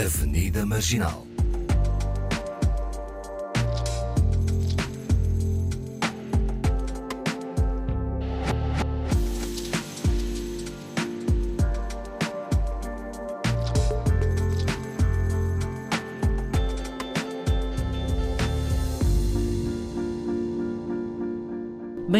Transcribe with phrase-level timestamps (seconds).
[0.00, 1.29] Avenida Marginal.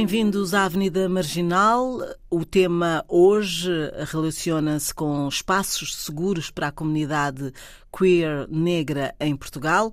[0.00, 1.98] Bem-vindos à Avenida Marginal.
[2.30, 3.70] O tema hoje
[4.10, 7.52] relaciona-se com espaços seguros para a comunidade
[7.94, 9.92] queer negra em Portugal.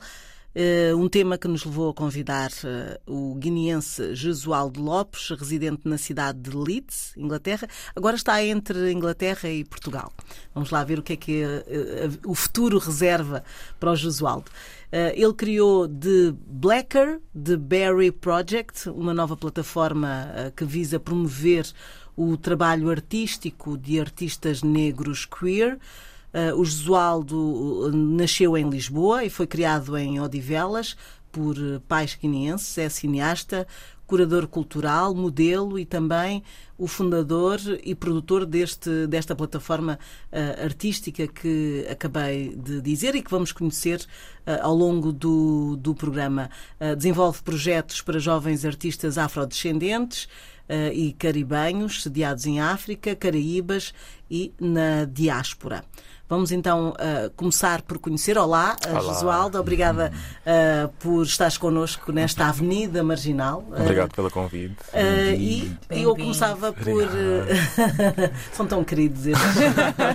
[0.57, 5.99] Uh, um tema que nos levou a convidar uh, o guineense Jesualdo Lopes, residente na
[5.99, 7.67] cidade de Leeds, Inglaterra.
[7.95, 10.11] Agora está entre Inglaterra e Portugal.
[10.55, 13.43] Vamos lá ver o que é que uh, o futuro reserva
[13.79, 14.49] para o Jesualdo.
[14.91, 21.71] ele criou The Blacker, The Berry Project, uma nova plataforma que visa promover
[22.15, 25.77] o trabalho artístico de artistas negros queer.
[26.37, 30.95] Uh, o Jesualdo nasceu em Lisboa e foi criado em Odivelas
[31.31, 31.55] por
[31.87, 33.65] pais guineenses, é cineasta,
[34.07, 36.41] curador cultural, modelo e também
[36.77, 39.99] o fundador e produtor deste, desta plataforma
[40.31, 45.93] uh, artística que acabei de dizer e que vamos conhecer uh, ao longo do, do
[45.93, 46.49] programa.
[46.79, 50.27] Uh, desenvolve projetos para jovens artistas afrodescendentes
[50.93, 53.93] e caribenhos, sediados em África, Caraíbas
[54.29, 55.81] e na diáspora.
[56.29, 58.37] Vamos então uh, começar por conhecer.
[58.37, 59.01] Olá, uh, Olá.
[59.01, 60.11] Josualdo, obrigada
[60.41, 63.63] uh, por estares connosco nesta Avenida Marginal.
[63.71, 64.75] Obrigado pelo convite.
[65.39, 67.07] e eu começava por.
[68.51, 69.55] São tão queridos estes.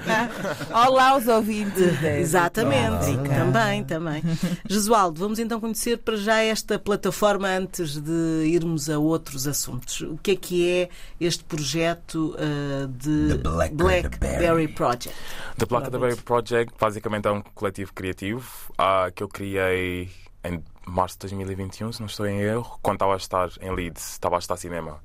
[0.71, 2.03] Olá aos ouvintes.
[2.05, 3.29] Exatamente, Olá.
[3.29, 4.23] também, também.
[4.69, 10.03] Jesualdo, vamos então conhecer para já esta plataforma antes de irmos a outros assuntos.
[10.03, 12.37] O que é que é este projeto
[12.99, 15.15] de Black Blackberry Project?
[15.57, 15.67] The
[16.03, 20.11] Blackberry Project basicamente é um coletivo criativo uh, que eu criei
[20.43, 24.11] em março de 2021, se não estou em erro, quando estava a estar em Leeds,
[24.11, 25.01] estava a estar cinema.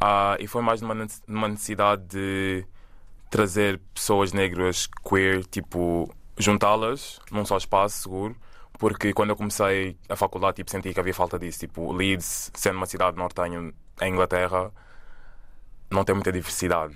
[0.00, 0.94] Uh, e foi mais numa,
[1.26, 2.64] numa necessidade de
[3.28, 8.36] trazer pessoas negras queer, tipo, juntá-las num só espaço seguro,
[8.78, 11.58] porque quando eu comecei a faculdade, tipo, senti que havia falta disso.
[11.58, 14.70] Tipo, Leeds, sendo uma cidade nortenha em Inglaterra,
[15.90, 16.94] não tem muita diversidade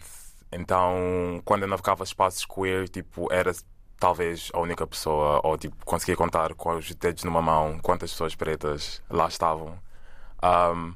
[0.52, 3.52] então, quando eu navegava espaços queer, tipo, era
[3.98, 8.34] talvez a única pessoa, ou tipo, conseguia contar com os dedos numa mão quantas pessoas
[8.34, 9.78] pretas lá estavam.
[10.42, 10.94] Um,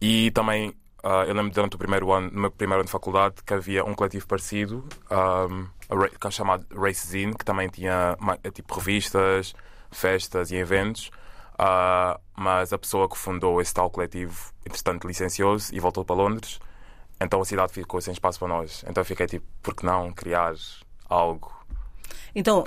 [0.00, 0.70] e também,
[1.04, 3.84] uh, eu lembro durante o primeiro ano, no meu primeiro ano de faculdade, que havia
[3.84, 4.84] um coletivo parecido,
[5.48, 8.16] um, é chamado Race Zine, que também tinha
[8.52, 9.54] tipo revistas,
[9.90, 11.10] festas e eventos.
[11.54, 16.60] Uh, mas a pessoa que fundou esse tal coletivo, entretanto, licenciou-se e voltou para Londres.
[17.20, 18.84] Então a cidade ficou sem espaço para nós.
[18.88, 20.54] Então fiquei tipo, por que não criar
[21.08, 21.56] algo?
[22.34, 22.64] Então,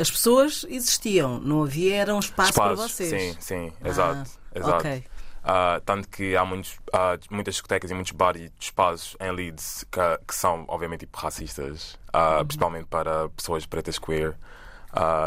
[0.00, 3.10] as pessoas existiam, não havia era um espaço para vocês.
[3.10, 4.30] Sim, sim, ah, exato.
[4.54, 4.78] exato.
[4.78, 5.04] Okay.
[5.40, 9.84] Uh, tanto que há muitos, uh, muitas discotecas e muitos bares e espaços em Leeds
[9.90, 12.46] que, que são, obviamente, tipo, racistas, uh, uhum.
[12.46, 14.36] principalmente para pessoas pretas queer.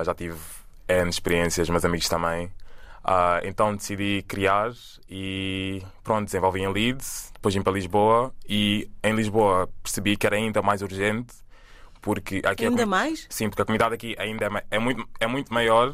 [0.05, 0.37] já tive
[0.87, 2.51] N experiências, meus amigos também.
[3.03, 4.71] Uh, então decidi criar
[5.09, 10.37] e pronto, desenvolvi em Leeds, depois vim para Lisboa e em Lisboa percebi que era
[10.37, 11.33] ainda mais urgente
[12.01, 13.27] porque aqui ainda mais?
[13.29, 15.93] Sim, porque a comunidade aqui ainda é, é, muito, é muito maior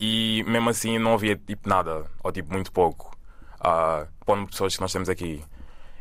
[0.00, 3.16] e mesmo assim não havia tipo nada, ou tipo muito pouco,
[3.58, 5.44] uh, para o pessoas que nós temos aqui.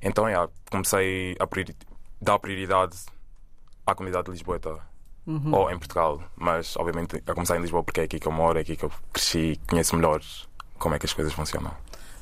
[0.02, 1.75] Então yeah, comecei a priori
[2.19, 2.97] dar prioridade
[3.85, 4.79] à comunidade de Lisboeta
[5.25, 5.53] uhum.
[5.53, 8.57] ou em Portugal, mas obviamente a começar em Lisboa porque é aqui que eu moro,
[8.57, 10.21] é aqui que eu cresci, conheço melhor
[10.77, 11.71] como é que as coisas funcionam.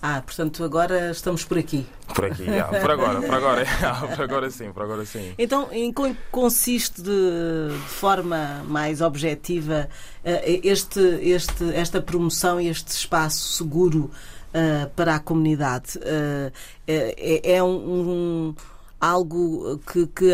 [0.01, 1.85] Ah, portanto agora estamos por aqui.
[2.15, 2.79] Por aqui, yeah.
[2.79, 4.07] por agora, por agora, yeah.
[4.07, 5.33] por agora sim, por agora sim.
[5.37, 9.89] Então, em que consiste de, de forma mais objetiva
[10.23, 14.09] eh, este, este, esta promoção e este espaço seguro
[14.53, 15.97] uh, para a comunidade?
[15.97, 16.51] Uh,
[16.87, 18.55] é, é um, um
[18.99, 20.33] algo que, que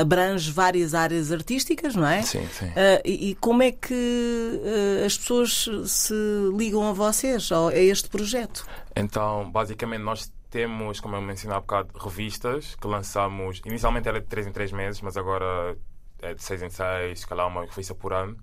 [0.00, 2.22] abrange várias áreas artísticas, não é?
[2.22, 2.66] Sim, sim.
[2.66, 6.14] Uh, e, e, como é que uh, as pessoas se
[6.56, 8.66] ligam a vocês, a este projeto?
[8.94, 13.60] Então, basicamente, nós temos, como eu mencionei há bocado, revistas que lançamos.
[13.64, 15.76] Inicialmente era de 3 em 3 meses, mas agora
[16.22, 18.36] é de 6 em 6, se calhar uma revista por ano,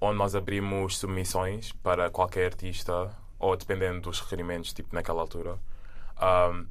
[0.00, 5.58] onde nós abrimos submissões para qualquer artista, ou dependendo dos requerimentos, tipo naquela altura,
[6.16, 6.66] um,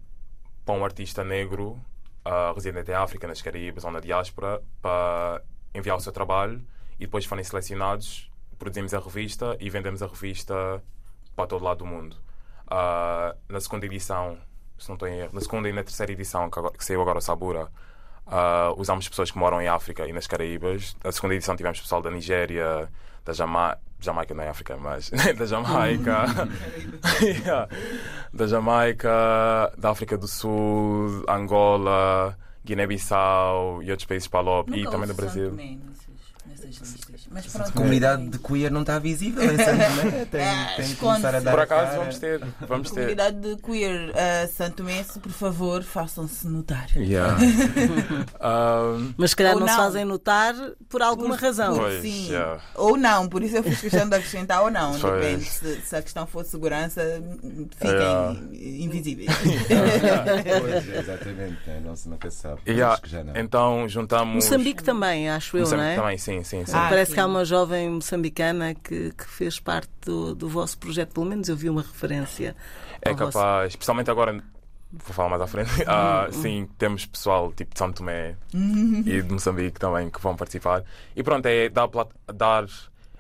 [0.66, 1.80] para um artista negro
[2.26, 5.42] uh, residente em África, nas Caraíbas ou na diáspora, para
[5.74, 6.62] enviar o seu trabalho
[7.00, 10.82] e depois forem selecionados, produzimos a revista e vendemos a revista
[11.36, 12.16] para todo lado do mundo.
[12.68, 14.38] Uh, na segunda edição,
[14.78, 17.02] se não estou em erro, na segunda e na terceira edição, que, agora, que saiu
[17.02, 17.72] agora o Sabura,
[18.28, 20.96] uh, usamos pessoas que moram em África e nas Caraíbas.
[21.04, 22.90] Na segunda edição tivemos pessoal da Nigéria,
[23.26, 23.80] da Jamaica.
[24.04, 26.26] Jamaica não é África, mas da Jamaica,
[27.22, 27.68] Yeah.
[28.34, 29.10] da Jamaica,
[29.78, 35.50] da África do Sul, Angola, Guiné-Bissau e outros países Palop e Nunca também do Brasil.
[35.52, 35.78] Tomé
[36.66, 37.28] nessas listas.
[37.32, 37.70] Mas pronto.
[37.70, 40.26] A comunidade de queer não está visível em Santo Tomé.
[40.26, 42.00] Tem, É, tem que começar a dar Por acaso cara.
[42.00, 42.96] vamos ter, vamos ter.
[42.96, 46.88] Comunidade de queer uh, Santo Mense, por favor, façam-se notar.
[46.96, 47.38] Yeah.
[48.44, 49.84] Um, Mas se calhar Ou não, se não.
[49.84, 50.54] fazem notar
[50.90, 51.74] por alguma razão.
[51.76, 52.30] Por, Pois, sim.
[52.30, 52.62] yeah.
[52.76, 55.00] Ou não, por isso eu fiz questão de acrescentar ou não.
[55.00, 55.14] Pois.
[55.22, 55.46] Depende.
[55.46, 57.02] Se, se a questão for segurança,
[57.78, 58.40] fiquem Yeah.
[58.52, 59.30] invisíveis.
[60.62, 61.82] Pois, exatamente, né?
[61.84, 62.62] não se nunca sabe.
[62.68, 62.94] Yeah.
[62.94, 63.36] Acho que já não.
[63.36, 64.36] Então juntamos.
[64.36, 65.96] Moçambique também, acho eu, Moçambique não é?
[65.96, 66.72] também, sim, sim, sim.
[66.74, 67.16] Ah, Parece sim.
[67.16, 71.50] que há uma jovem moçambicana que, que fez parte do, do vosso projeto, pelo menos
[71.50, 72.56] eu vi uma referência.
[73.02, 74.34] É ao vosso- capaz, especialmente agora,
[74.92, 75.72] vou falar mais à frente.
[75.88, 80.84] ah, sim, temos pessoal tipo de São Tomé e de Moçambique também que vão participar.
[81.16, 81.88] E pronto, é dar,
[82.34, 82.66] dar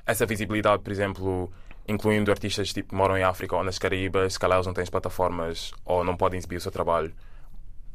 [0.05, 1.51] essa visibilidade, por exemplo,
[1.87, 4.83] incluindo artistas tipo, que moram em África ou nas Caraíbas, se calhar eles não têm
[4.83, 7.13] as plataformas ou não podem exibir o seu trabalho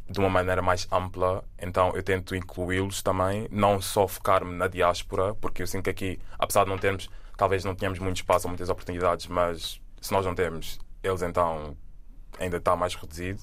[0.09, 5.35] de uma maneira mais ampla, então eu tento incluí-los também, não só focar-me na diáspora,
[5.35, 8.51] porque eu sinto que aqui, apesar de não termos, talvez não tenhamos muito espaço ou
[8.51, 11.77] muitas oportunidades, mas se nós não temos, eles então
[12.39, 13.43] ainda está mais reduzido.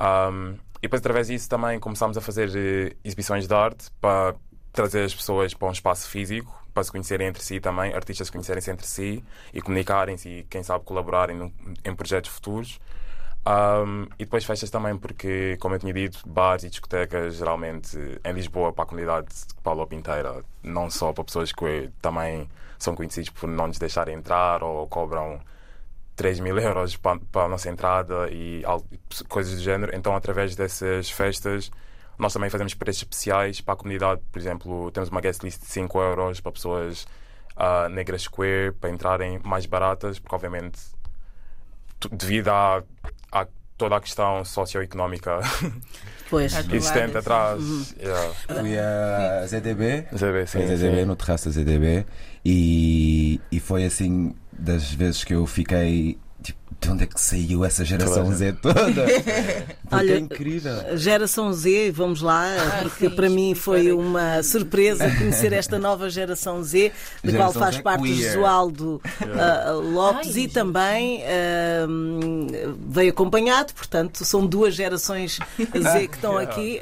[0.00, 4.34] Um, e depois, através disso, também começámos a fazer eh, exibições de arte para
[4.72, 8.32] trazer as pessoas para um espaço físico, para se conhecerem entre si também, artistas se
[8.32, 11.52] conhecerem-se entre si e comunicarem-se e, quem sabe, colaborarem
[11.84, 12.80] em projetos futuros.
[13.46, 18.32] Um, e depois festas também, porque, como eu tinha dito, bares e discotecas, geralmente em
[18.32, 22.48] Lisboa, para a comunidade de Palop inteira, não só para pessoas que também
[22.78, 25.40] são conhecidos por não nos deixarem entrar ou cobram
[26.16, 28.62] 3 mil euros para, para a nossa entrada e
[29.28, 29.94] coisas do género.
[29.94, 31.70] Então, através dessas festas,
[32.18, 34.20] nós também fazemos preços especiais para a comunidade.
[34.30, 37.06] Por exemplo, temos uma guest list de 5 euros para pessoas
[37.56, 40.78] ah, negras queer, para entrarem mais baratas, porque, obviamente,
[42.12, 42.82] devido a
[43.80, 45.40] toda a questão socioeconómica
[46.28, 46.54] Pois.
[46.54, 47.92] Existente atrás.
[47.98, 48.34] Yeah.
[48.60, 51.04] Fui a ZDB, ZB, sim, Foi a ZDB, sim.
[51.04, 52.06] no terraço da ZDB,
[52.44, 56.18] e, e foi assim das vezes que eu fiquei.
[56.80, 58.80] De onde é que saiu essa geração a Z toda?
[59.90, 60.96] Porque Olha, é incrível.
[60.96, 62.46] Geração Z, vamos lá,
[62.82, 66.92] porque sim, para mim foi uma surpresa conhecer esta nova Geração Z,
[67.24, 68.32] da qual Geração faz Z parte o queer.
[68.32, 71.86] Josualdo ah, Lopes Ai, e também ah,
[72.88, 76.80] veio acompanhado, portanto, são duas gerações Z que estão aqui.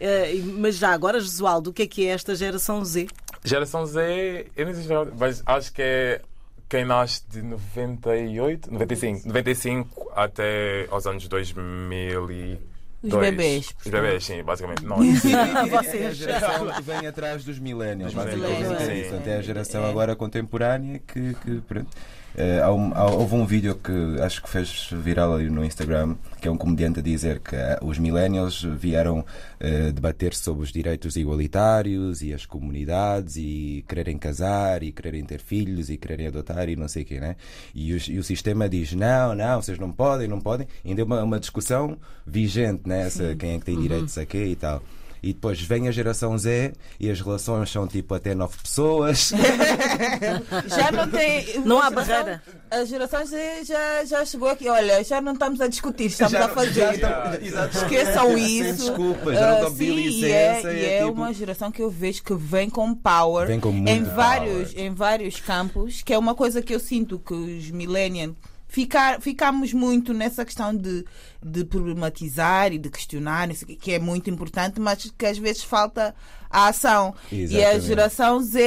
[0.00, 3.08] Eh, Mas já agora, Josualdo, o que é que é esta Geração Z?
[3.44, 4.86] Geração Z, eu não sei
[5.18, 6.20] mas acho que é
[6.68, 12.58] quem nasce de 98, 95, 95 até aos anos 2000 e
[13.02, 13.30] Os dois.
[13.30, 14.84] bebés, Os bebés, sim, basicamente.
[14.84, 15.06] Não, É
[15.76, 16.16] a Vocês.
[16.16, 21.34] geração que vem atrás dos millennials, millennials, é é a geração agora contemporânea que.
[21.34, 21.88] que pronto.
[22.38, 26.50] Eh, há- houve um vídeo que acho que fez viral ali no Instagram, que é
[26.50, 29.24] um comediante a dizer que ah, os millennials vieram
[29.58, 35.40] eh, debater sobre os direitos igualitários e as comunidades e quererem casar e quererem ter
[35.40, 37.36] filhos e quererem adotar e não sei o quê, né?
[37.74, 40.66] E, os- e o sistema diz: não, não, vocês não podem, não podem.
[40.84, 41.96] Ainda é uma, uma discussão
[42.26, 43.06] vigente, né?
[43.06, 44.82] Essa, quem é que tem direitos a quê e tal.
[45.26, 49.32] E depois vem a geração Z e as relações são tipo até nove pessoas.
[50.76, 51.60] Já não tem.
[51.64, 52.40] Não há barreira.
[52.70, 54.68] A geração Z já, já chegou aqui.
[54.68, 56.94] Olha, já não estamos a discutir, estamos Já- a fazer.
[56.98, 57.66] já.
[57.74, 58.86] Esqueçam Sem isso.
[58.90, 61.12] desculpas, já não Ah, estão a pedir sim, e é, licença, e é é tipo-
[61.12, 64.14] uma geração que eu vejo que vem com power Vem com muito em, power.
[64.16, 68.34] vários, em vários campos, que é uma coisa que eu sinto que os millennials
[68.68, 71.04] ficar, ficamos muito nessa questão de,
[71.42, 76.14] de problematizar e de questionar, isso que é muito importante, mas que às vezes falta
[76.50, 77.14] a ação.
[77.30, 77.42] E a
[77.74, 77.86] Exatamente.
[77.86, 78.60] geração Z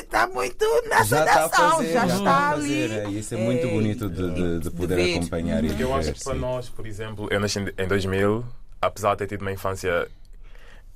[0.00, 2.82] está muito nessa já está a ação, fazer, já, já está a ali.
[2.92, 5.16] é, E isso é muito É, bonito de, de- de de poder ver.
[5.16, 8.44] acompanhar e de Eu acho que para nós, por exemplo, eu nasci em 2000,
[8.80, 10.08] apesar de ter tido uma infância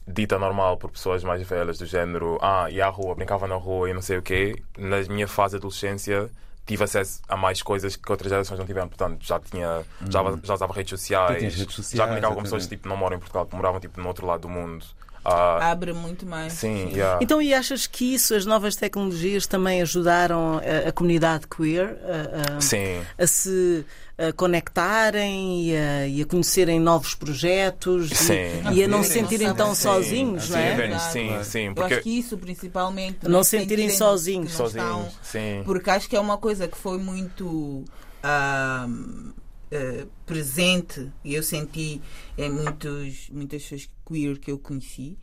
[0.06, 3.88] dita normal por pessoas mais velhas, do género, ah, ia à rua, brincava na rua
[3.90, 6.28] e não sei o quê, na minha fase de adolescência
[6.70, 8.88] tive acesso a mais coisas que outras gerações não tiveram.
[8.88, 12.76] Portanto, já tinha, já, já usava redes sociais, redes já sociais, comunicava com pessoas que
[12.76, 14.84] tipo, não moram em Portugal, que moravam tipo, no outro lado do mundo.
[15.24, 16.54] Ah, Abre muito mais.
[16.54, 17.18] sim, yeah.
[17.20, 22.56] Então, e achas que isso, as novas tecnologias, também ajudaram a, a comunidade queer a,
[22.56, 23.02] a- sim.
[23.18, 23.84] a se
[24.28, 28.34] a conectarem e a, e a conhecerem novos projetos e- Sim.
[28.74, 29.82] e, a não se sentirem tão sim.
[29.82, 30.88] sozinhos, Sim, não é?
[30.88, 31.12] Claro.
[31.12, 31.66] sim, sim.
[31.68, 34.58] Eu Porque acho que isso principalmente Não sentirem que sozinhos.
[34.58, 35.62] não estão- sozinhos, sim.
[35.64, 37.84] porque acho que é uma coisa que foi muito
[38.22, 39.32] ahm,
[39.70, 42.02] eh, presente e eu senti
[42.36, 45.16] em muitos, muitas pessoas queer que eu conheci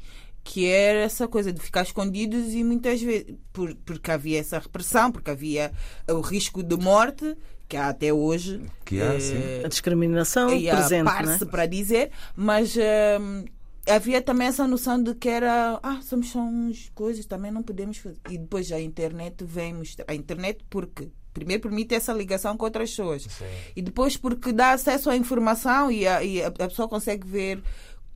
[0.44, 5.12] que era essa coisa de ficar escondidos e muitas vezes por, porque havia essa repressão,
[5.12, 5.74] porque havia
[6.10, 7.36] o risco de morte
[7.68, 8.62] que há até hoje.
[8.86, 9.36] Que há, eh, sim.
[9.66, 11.46] A discriminação e presente, não é?
[11.52, 13.46] para dizer, mas hum,
[13.90, 17.98] havia também essa noção de que era ah, somos só uns coisas, também não podemos
[17.98, 18.18] fazer.
[18.30, 20.06] E depois a internet vem mostrar.
[20.08, 23.28] A internet porque primeiro permite essa ligação com outras pessoas.
[23.76, 27.62] E depois porque dá acesso à informação e a, e a- a pessoa consegue ver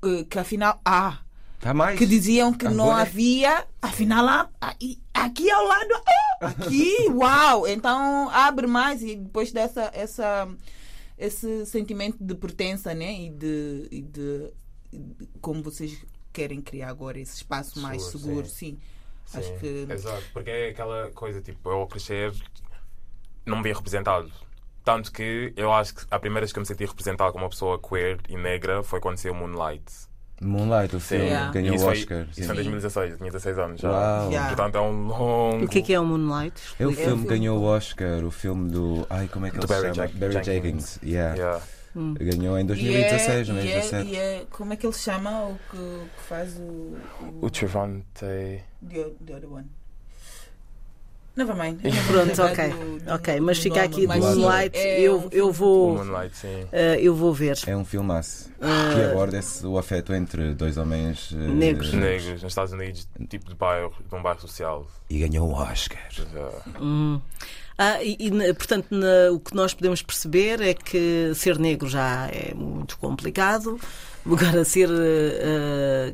[0.03, 1.01] eh, que afinal há.
[1.01, 1.30] Mais.
[1.97, 4.49] Que diziam que não Agora- havia, afinal há,
[5.13, 5.93] aqui ao lado,
[6.41, 7.67] ah, aqui, uau!
[7.67, 10.47] Então abre mais e depois dessa essa,
[11.17, 13.13] esse sentimento de pertença, né?
[13.13, 14.51] E de, e de,
[14.91, 16.03] de como vocês
[16.33, 18.79] querem criar agora esse espaço mais Seguro, sim.
[19.25, 19.37] sim.
[19.39, 22.33] Acho que Exato, porque é aquela coisa, tipo, eu ao crescer
[23.45, 24.31] não me via representado.
[24.83, 27.49] Tanto que eu acho que a primeira vez que eu me senti representado como uma
[27.49, 29.83] pessoa queer e negra foi quando saiu Moonlight.
[30.41, 31.51] Moonlight, o filme, Yeah.
[31.51, 32.21] ganhou isso o foi, Oscar.
[32.23, 32.43] Isso sim.
[32.43, 33.89] foi em 2016, eu tinha 16 anos já.
[33.91, 34.27] Uau.
[34.29, 34.47] Yeah.
[34.55, 35.65] Portanto, é um longo.
[35.65, 36.61] O que é que é o Moonlight?
[36.79, 39.05] É o filme que ganhou o Oscar, o filme do.
[39.09, 40.07] Ai, como é que Do ele se Barry chama?
[40.07, 40.19] Jenkins.
[40.33, 40.99] Barry Jenkins.
[41.03, 41.35] Yeah.
[41.35, 41.61] Yeah.
[42.19, 43.63] Ganhou em E 2016, é- não é?
[43.65, 44.09] e é- 2017.
[44.09, 46.97] e é- como é que ele se chama o que, que faz o.
[47.41, 48.03] O Trevante.
[48.19, 48.63] The,
[49.25, 49.65] the other one.
[51.35, 51.79] Never mind.
[51.83, 52.69] Eu não vou Pronto, ok.
[52.69, 54.77] do- do- Ok, do mas fica aqui do Moonlight.
[54.77, 55.95] é eu, um eu vou.
[55.95, 56.65] Moonlight, sim.
[56.71, 57.57] eh, eu vou ver.
[57.65, 58.91] É um filmaço Ah.
[58.93, 61.93] que aborda o afeto entre dois homens eh, Negros.
[61.93, 64.85] Negros, nos Estados Unidos, tipo de bairro, de um bairro social.
[65.09, 66.01] E ganhou o Oscar.
[66.33, 66.51] Yeah.
[66.81, 67.21] Hum.
[67.77, 72.27] Ah, e, e, portanto, na- o que nós podemos perceber é que ser negro já
[72.27, 73.79] é muito complicado.
[74.25, 74.89] Agora, ser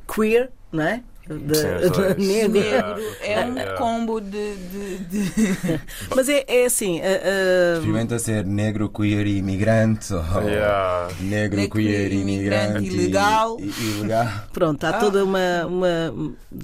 [0.08, 1.04] queer, não é?
[1.28, 2.18] De- os dois.
[2.18, 2.60] negro.
[2.60, 3.78] Negro é um Yeah.
[3.78, 4.56] combo de.
[4.56, 5.80] de, de-
[6.16, 7.00] Mas é, é assim.
[7.02, 10.14] eh, Experimenta ser negro, queer e imigrante.
[10.14, 11.14] ou Yeah.
[11.22, 12.88] Negro, Negro, queer, imigrante, imigrante.
[12.96, 13.58] ilegal.
[13.60, 14.28] E, e ilegal.
[14.54, 14.94] Pronto, há Ah.
[15.00, 16.14] toda uma, uma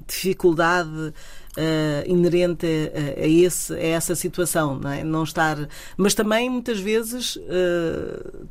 [0.07, 1.13] dificuldade
[1.57, 5.03] eh, inerente a, a esse, a essa situação, não, é?
[5.03, 5.57] não estar.
[5.97, 7.37] Mas também muitas vezes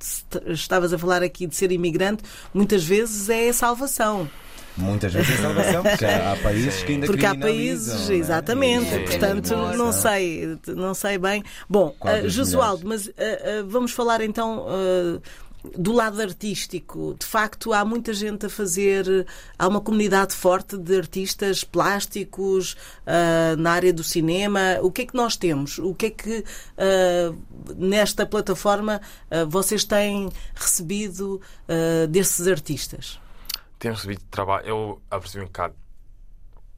[0.01, 4.29] est- estavas a falar aqui de ser imigrante, muitas vezes é a salvação.
[4.77, 8.19] Muitas vezes é salvação, porque há países que ainda Porque há países, não é?
[8.19, 9.77] exatamente, portanto Criminalização.
[9.77, 11.43] não sei, não sei bem.
[11.69, 14.67] Bom, das Josualdo, mas eh, eh, vamos falar então
[15.77, 17.15] do lado artístico.
[17.19, 19.27] De facto, há muita gente a fazer,
[19.59, 22.77] há uma comunidade forte de artistas plásticos
[23.07, 24.79] eh, na área do cinema.
[24.83, 25.79] O que é que nós temos?
[25.79, 26.45] O que é que
[26.77, 27.33] eh,
[27.77, 29.01] nesta plataforma
[29.31, 31.41] eh, vocês têm recebido
[32.11, 33.22] desses artistas?
[33.83, 34.65] Temos recebido trabalho.
[34.65, 35.73] Eu apercebi-me que há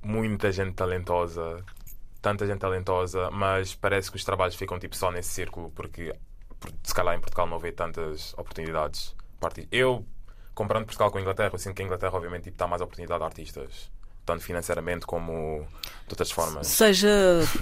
[0.03, 1.63] muita gente talentosa,
[2.23, 6.15] tanta gente talentosa, mas parece que os trabalhos ficam tipo só nesse círculo, porque
[6.59, 9.15] por- se calhar em Portugal não houve tantas oportunidades.
[9.71, 10.03] Eu,
[10.55, 13.23] comparando Portugal com a Inglaterra, eu sinto que a Inglaterra, obviamente, tipo, dá mais oportunidade
[13.23, 13.91] a artistas,
[14.25, 15.67] tanto financeiramente como
[16.07, 16.67] de outras formas.
[16.69, 17.09] Seja,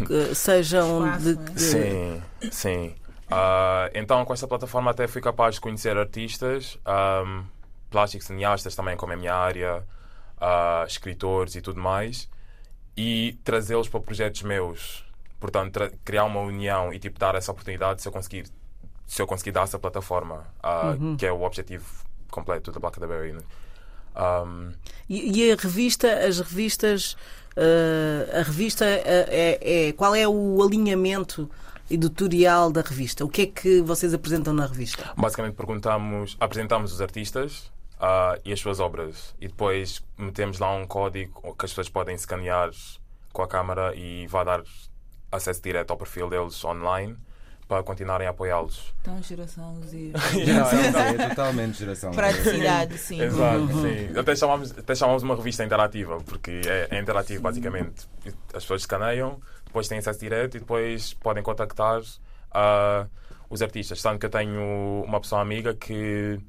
[0.08, 2.22] eh, sejam de, Espaço, de- Sim,
[2.52, 2.94] sim.
[3.28, 7.42] Ah, então, com esta plataforma, até fui capaz de conhecer artistas, ahm,
[7.92, 9.84] plásticos, cineastas também, como é a minha área,
[10.40, 12.28] ah, escritores e tudo mais,
[12.96, 15.04] e trazê-los para projetos meus.
[15.38, 18.46] Portanto, criar uma união e tipo, dar essa oportunidade se eu conseguir,
[19.06, 21.84] se eu conseguir dar essa plataforma, ah, que é o objetivo
[22.30, 23.36] completo da Black Berry.
[24.16, 24.72] Um,
[25.08, 27.16] E, e a revista, as revistas,
[27.56, 29.58] eh, a revista é,
[29.88, 31.50] é- qual é o alinhamento
[31.90, 33.24] editorial da revista?
[33.24, 35.12] O que é que vocês apresentam na revista?
[35.16, 37.70] Basicamente perguntamos, apresentamos os artistas
[38.02, 42.16] ah, e as suas obras e depois metemos lá um código que as pessoas podem
[42.16, 42.70] escanear
[43.32, 44.60] com a câmara e vai dar
[45.30, 47.16] acesso direto ao perfil deles online
[47.68, 48.92] para continuarem a apoiá-los.
[49.00, 50.12] Então, geração Z.
[50.44, 52.16] Geração Z, é totalmente geração Z.
[52.16, 53.22] Praticidade, sim.
[53.22, 54.18] Exato, sim.
[54.18, 58.08] Até chamamos, até chamamos uma revista interativa, porque é, é interativo basicamente.
[58.52, 62.02] As pessoas escaneiam, depois têm acesso direto e depois podem contactar
[62.50, 63.06] ah,
[63.48, 64.02] os artistas.
[64.02, 66.40] Tanto que eu tenho uma pessoa amiga que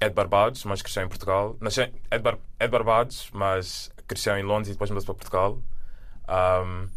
[0.00, 1.56] é de Barbados, mas cresceu em Portugal.
[1.60, 5.14] Nasceu, é, de Bar, é de Barbados, mas cresceu em Londres e depois mudou-se para
[5.14, 5.58] Portugal.
[6.28, 6.88] Ahm,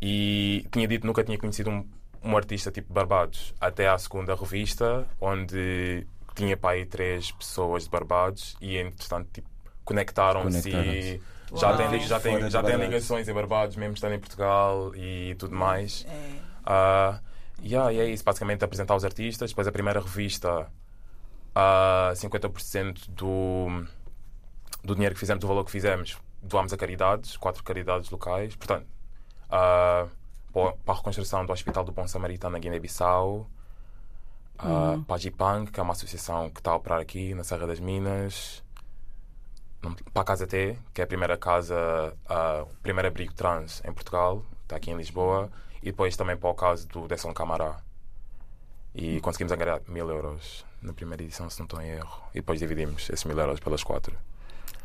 [0.00, 1.88] e tinha dito que nunca tinha conhecido um,
[2.22, 3.54] um artista tipo Barbados.
[3.60, 9.48] Até à segunda revista, onde tinha para aí três pessoas de Barbados e entretanto tipo,
[9.84, 11.20] conectaram-se e
[11.54, 11.90] já Uau.
[11.92, 12.80] li- já de já Barbados.
[12.86, 16.04] ligações em Barbados, mesmo estando em Portugal e tudo mais.
[16.08, 16.38] É.
[16.66, 17.20] Ah,
[17.62, 19.50] yeah, e é isso, basicamente apresentar os artistas.
[19.50, 20.66] Depois a primeira revista,
[21.54, 23.86] ah, 50% do,
[24.82, 28.56] do dinheiro que fizemos, do valor que fizemos, doámos a caridades, quatro caridades locais.
[28.56, 28.86] Portanto,
[29.50, 30.06] ah,
[30.52, 33.48] para a reconstrução do Hospital do Bom Samaritano na Guiné-Bissau,
[34.58, 37.66] ah, para a Gipang, que é uma associação que está a operar aqui na Serra
[37.66, 38.62] das Minas.
[40.12, 43.92] para a Casa T, que é a primeira casa, a o primeiro abrigo trans em
[43.92, 45.50] Portugal, está aqui em Lisboa,
[45.82, 47.76] e depois também para o caso do Desson Camará.
[48.94, 52.22] E conseguimos angariar mil euros na primeira edição, se não estou em erro.
[52.32, 54.14] E depois dividimos esses mil euros pelas quatro.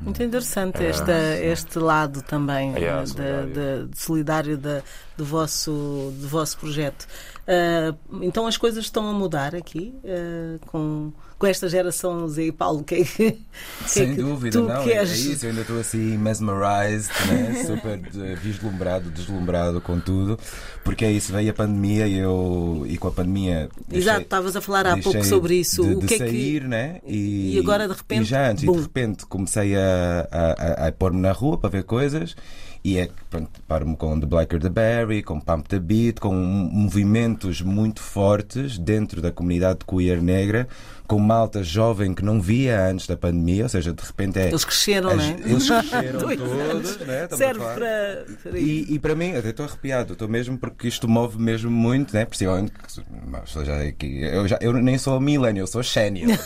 [0.02, 3.54] Muito interessante É, esta, este lado também É, eh, da- solidário.
[3.54, 4.82] da- de solidário da-
[5.20, 7.06] do, vosso, do vosso projeto.
[7.46, 12.52] Ah, então as coisas estão a mudar aqui ah, com, com esta geração Z e
[12.54, 12.84] Paulo.
[12.86, 13.38] Que, é que, que
[13.84, 14.78] é Sem que dúvida, não.
[14.78, 15.20] É, é queres?
[15.20, 17.64] isso, eu ainda estou assim mesmerized, né?
[17.68, 20.40] super eh, vislumbrado, deslumbrado com tudo,
[20.86, 24.56] porque é isso, veio a pandemia e eu e com a pandemia deixei- Exato, estavas
[24.56, 25.84] a falar há pouco sobre isso.
[25.84, 26.68] De, o de que é sair, que.
[26.68, 27.02] né?
[27.06, 30.88] E, e agora, de repente, e já antes, e de repente comecei a, a, a,
[30.88, 32.36] a pôr-me na rua para ver coisas.
[32.84, 37.62] E é pronto, paro-me com The Blacker the Berry, com Pump the Beat, com movimentos
[37.62, 40.68] muito fortes dentro da comunidade queer negra,
[41.10, 44.48] com malta jovem que não via antes da pandemia, ou seja, de repente é.
[44.50, 45.30] Eles cresceram, as- é?
[45.44, 47.24] Eles cresceram todos, né?
[47.24, 48.26] Estamos Serve para.
[48.44, 48.60] para.
[48.60, 52.26] E, e para mim, até estou arrepiado, estou mesmo porque isto move mesmo muito, né?
[52.26, 56.28] Principalmente que já, aqui- eu, já, eu nem sou millennial, eu sou senior.
[56.28, 56.38] Né?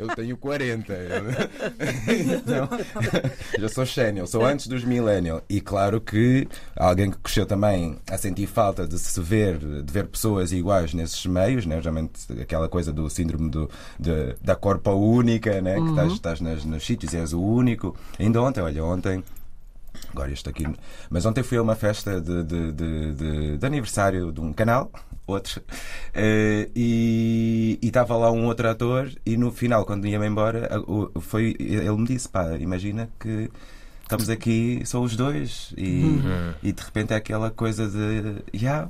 [0.00, 0.92] Eu, tenho, eu tenho 40.
[0.92, 1.24] eu-
[2.34, 2.68] Então,
[3.58, 5.42] já sou senior, sou antes dos millennial.
[5.48, 10.06] E claro que alguém que cresceu também a sentir falta de se ver, de ver
[10.06, 11.76] pessoas iguais nesses meios, né?
[11.80, 13.59] Geralmente aquela coisa do síndrome do,
[13.98, 15.74] de- da corpa única, né?
[15.74, 17.94] Que estás, estás nas, nos sítios e és o único.
[18.18, 19.22] Ainda ontem, olha, ontem.
[20.12, 20.66] Agora isto aqui.
[21.10, 24.90] Mas ontem fui a uma festa de, de, de, de- aniversário de um canal,
[25.26, 25.60] outro,
[26.14, 30.68] eh, e e estava lá um outro ator, e no final, quando ia-me embora,
[31.20, 33.50] foi, ele me disse: pá, imagina que
[34.02, 36.02] estamos aqui, só os dois, e,
[36.62, 38.42] e de repente é aquela coisa de.
[38.56, 38.88] Yeah,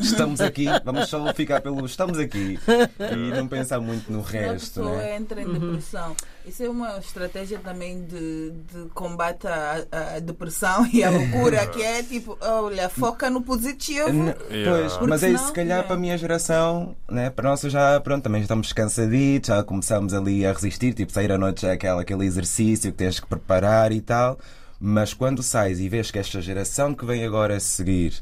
[0.00, 1.84] estamos aqui, vamos só ficar pelo.
[1.86, 2.58] Estamos aqui,
[2.98, 5.16] e não pensar muito no a resto, pessoa né?
[5.16, 6.16] entra em depressão.
[6.46, 9.84] Isso é uma estratégia também de, de combate à,
[10.16, 14.08] à depressão e à loucura, que é tipo, olha, foca no positivo.
[14.08, 14.70] N- Yeah.
[14.80, 15.82] Pois, Porque mas é isso, se calhar é.
[15.82, 19.62] para a minha geração, né, para a nossa já, pronto, também já estamos cansaditos, já
[19.62, 23.20] começamos ali a resistir, tipo, sair à noite já é aquela, aquele exercício que tens
[23.20, 24.38] que preparar e tal,
[24.80, 28.14] mas quando sais e vês que esta geração que vem agora a seguir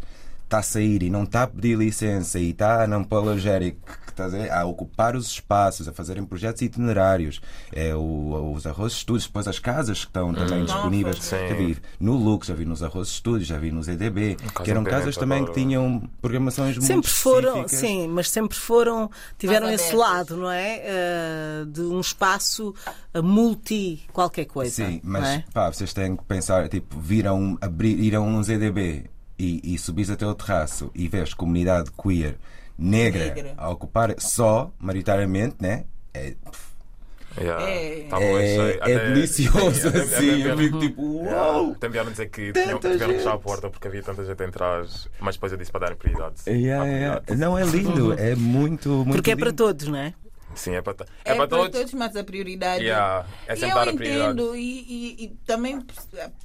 [0.48, 4.24] está a sair e não está a pedir licença e está a unapologético, que está
[4.54, 9.46] a, a ocupar os espaços, a fazerem projetos itinerários, é o, os arroz estúdios, depois
[9.46, 11.18] as casas que estão também disponíveis.
[11.22, 11.36] Sim.
[11.48, 14.82] Já vi no Lux, já vi nos arroz estúdios, já vi nos EDB, que eram
[14.84, 17.80] casas também que tinham programações muito Sempre foram, específicas.
[17.80, 20.80] sim, mas sempre foram, tiveram esse lado, não é?
[20.82, 22.74] Eh, de um espaço
[23.12, 24.70] eh, multi qualquer coisa.
[24.70, 25.44] Sim, não mas é?
[25.52, 30.10] pá, vocês têm que pensar, tipo, viram abrir, ir a um ZDB e, e subis
[30.10, 32.36] até o terraço e vês comunidade queer
[32.76, 33.54] negra, Negra.
[33.56, 35.84] a ocupar só, maioritariamente, né?
[36.14, 36.34] É,
[37.40, 37.62] Yeah.
[37.70, 38.60] É- é, cheio.
[38.70, 40.40] é Até- delicioso até- assim.
[40.42, 41.36] até- Eu fico tipo, Yeah.
[41.52, 41.70] uau!
[41.72, 44.24] Até me vieram dizer que tinham, Tanta tiveram que fechar a porta porque havia tanta
[44.24, 44.84] gente a entrar,
[45.20, 46.34] mas depois eu disse para darem prioridade.
[46.48, 47.22] Yeah, yeah.
[47.36, 49.56] Não, é lindo, é muito, muito Porque é para lindo.
[49.56, 50.14] todos, não é?
[50.58, 51.94] Sim, é para, É, é para todos.
[51.94, 52.82] mas a prioridade.
[52.84, 54.30] Yeah, é E eu dar a prioridade.
[54.32, 54.60] entendo, e,
[55.20, 55.80] e- e também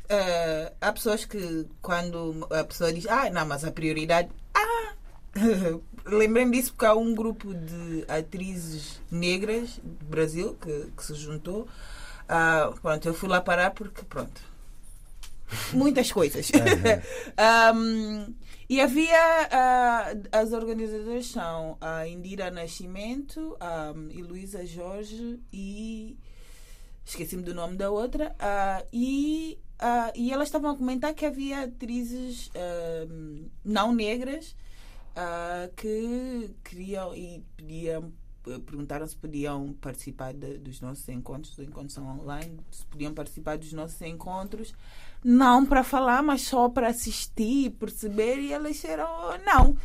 [0.10, 4.30] eh, há pessoas que quando a pessoa diz, ah, não, mas a prioridade.
[4.54, 4.93] Ah!
[6.06, 11.67] Lembrei-me disso porque há um grupo de atrizes negras do Brasil que, que se juntou.
[12.30, 14.41] Ah, pronto, eu fui lá parar porque, pronto.
[15.73, 16.51] Muitas coisas.
[17.75, 18.33] Um,
[18.69, 26.17] e havia ah, as organizadoras são a Indira Nascimento, a e Luísa Jorge e
[27.05, 31.63] esqueci-me do nome da outra ah, e ah, e elas estavam a comentar que havia
[31.63, 32.49] atrizes
[33.63, 34.55] não negras
[35.75, 38.11] que queriam e pediam
[38.65, 43.57] perguntaram se podiam participar de- dos nossos encontros, os encontros são online, se podiam participar
[43.57, 44.73] dos nossos encontros,
[45.23, 49.07] não para falar, mas só para assistir perceber, e elas disseram
[49.45, 49.75] não.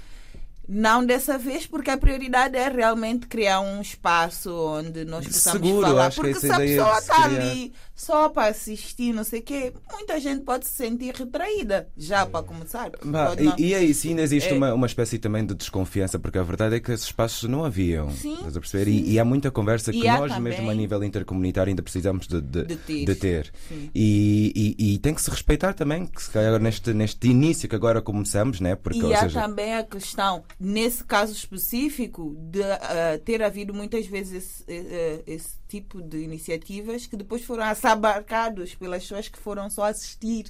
[0.68, 5.86] Não dessa vez, porque a prioridade é realmente criar um espaço onde nós possamos Seguro,
[5.86, 6.12] falar.
[6.12, 10.20] Porque se a pessoa está criar- ali só para assistir, não sei o quê, muita
[10.20, 12.90] gente pode se sentir retraída, já para começar.
[13.04, 14.52] Bah, não- e, e é isso, ainda existe É.
[14.56, 18.10] uma, uma espécie também de desconfiança, porque a verdade é que esses espaços não haviam.
[18.10, 18.88] Sim, estás a perceber?
[18.90, 22.26] E, e há muita conversa E que nós, também- mesmo a nível intercomunitário, ainda precisamos
[22.28, 23.04] de, de, De ter.
[23.06, 23.52] de ter.
[23.68, 23.90] Sim.
[23.94, 28.00] E, e, tem que se respeitar também, que se calhar neste, neste início que agora
[28.02, 28.76] começamos, né?
[28.76, 34.06] Porque, E há seja, também a questão, nesse caso específico, de ah, ter havido muitas
[34.06, 39.68] vezes esse, eh, esse tipo de iniciativas que depois foram assabarcados pelas pessoas que foram
[39.70, 40.46] só assistir.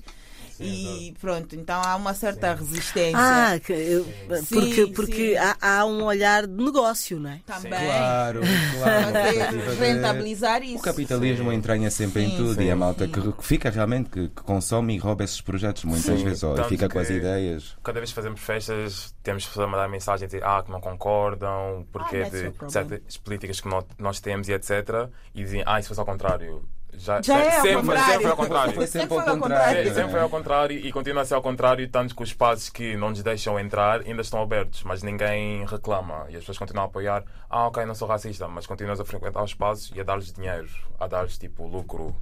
[0.60, 3.16] e pronto, então há uma certa resistência.
[3.16, 4.04] Ah, eu-
[4.50, 5.36] porque, Sim, porque sim.
[5.36, 7.40] há, há um olhar de negócio, não é?
[7.46, 7.70] Também.
[7.70, 8.40] Claro,
[8.76, 9.12] claro.
[9.12, 10.78] De- rentabilizar isso.
[10.78, 12.66] O capitalismo entranha sempre em Sim, tudo sim.
[12.66, 16.18] e a malta que, que fica realmente, que, que consome e rouba esses projetos muitas
[16.18, 17.76] Sim, vezes, e tanto fica com as ideias.
[17.84, 22.16] Cada vez que fazemos festas, temos que mandar mensagem dizer ah, que não concordam, porque
[22.16, 25.07] Ah, that's de certas políticas que nó- nós temos e etc.
[25.34, 26.62] E dizem, ah, isso fosse ao contrário.
[26.94, 28.04] Já, Já é ao sempre, contrário.
[28.06, 28.74] sempre foi ao contrário.
[28.74, 29.80] Foi sempre Sempre ao foi ao contrário.
[29.80, 29.94] É?
[29.94, 32.96] sempre foi ao contrário e continua a ser ao contrário, tanto que os espaços que
[32.96, 36.88] não nos deixam entrar ainda estão abertos, mas ninguém reclama e as pessoas continuam a
[36.88, 37.24] apoiar.
[37.48, 40.68] Ah, ok, não sou racista, mas continuas a frequentar os espaços e a dar-lhes dinheiro,
[40.98, 42.16] a dar-lhes tipo lucro.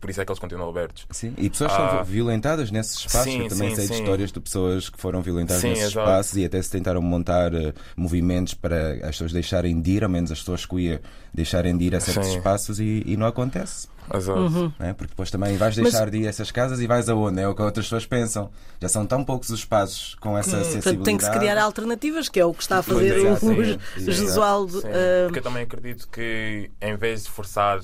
[0.00, 1.06] Por isso é que eles continuam abertos.
[1.10, 2.02] Sim, e pessoas são Ah.
[2.02, 3.24] violentadas nesses espaços.
[3.24, 4.00] Sim, Eu também sim, sei de sim.
[4.02, 6.08] histórias de pessoas que foram violentadas Sim, nesses exato.
[6.08, 10.08] espaços e até se tentaram montar eh, movimentos para as pessoas deixarem de ir, ao
[10.08, 11.02] menos as pessoas queer,
[11.34, 12.38] deixarem de ir a certos Sim.
[12.38, 13.88] espaços e, e não acontece.
[14.12, 14.72] Uhum.
[14.80, 14.92] é?
[14.92, 17.40] Porque depois também vais deixar de ir a essas casas e vais aonde?
[17.40, 18.50] É o que outras pessoas pensam.
[18.80, 20.82] Já são tão poucos os espaços com essa acessibilidade.
[20.82, 23.30] Portanto, tem que se criar alternativas, que é o que está a Pois fazer é,
[23.32, 23.52] o, sim,
[24.00, 24.10] o sim.
[24.10, 24.80] Jesualdo.
[24.80, 27.78] Sim, ah, porque eu também acredito que em vez de forçar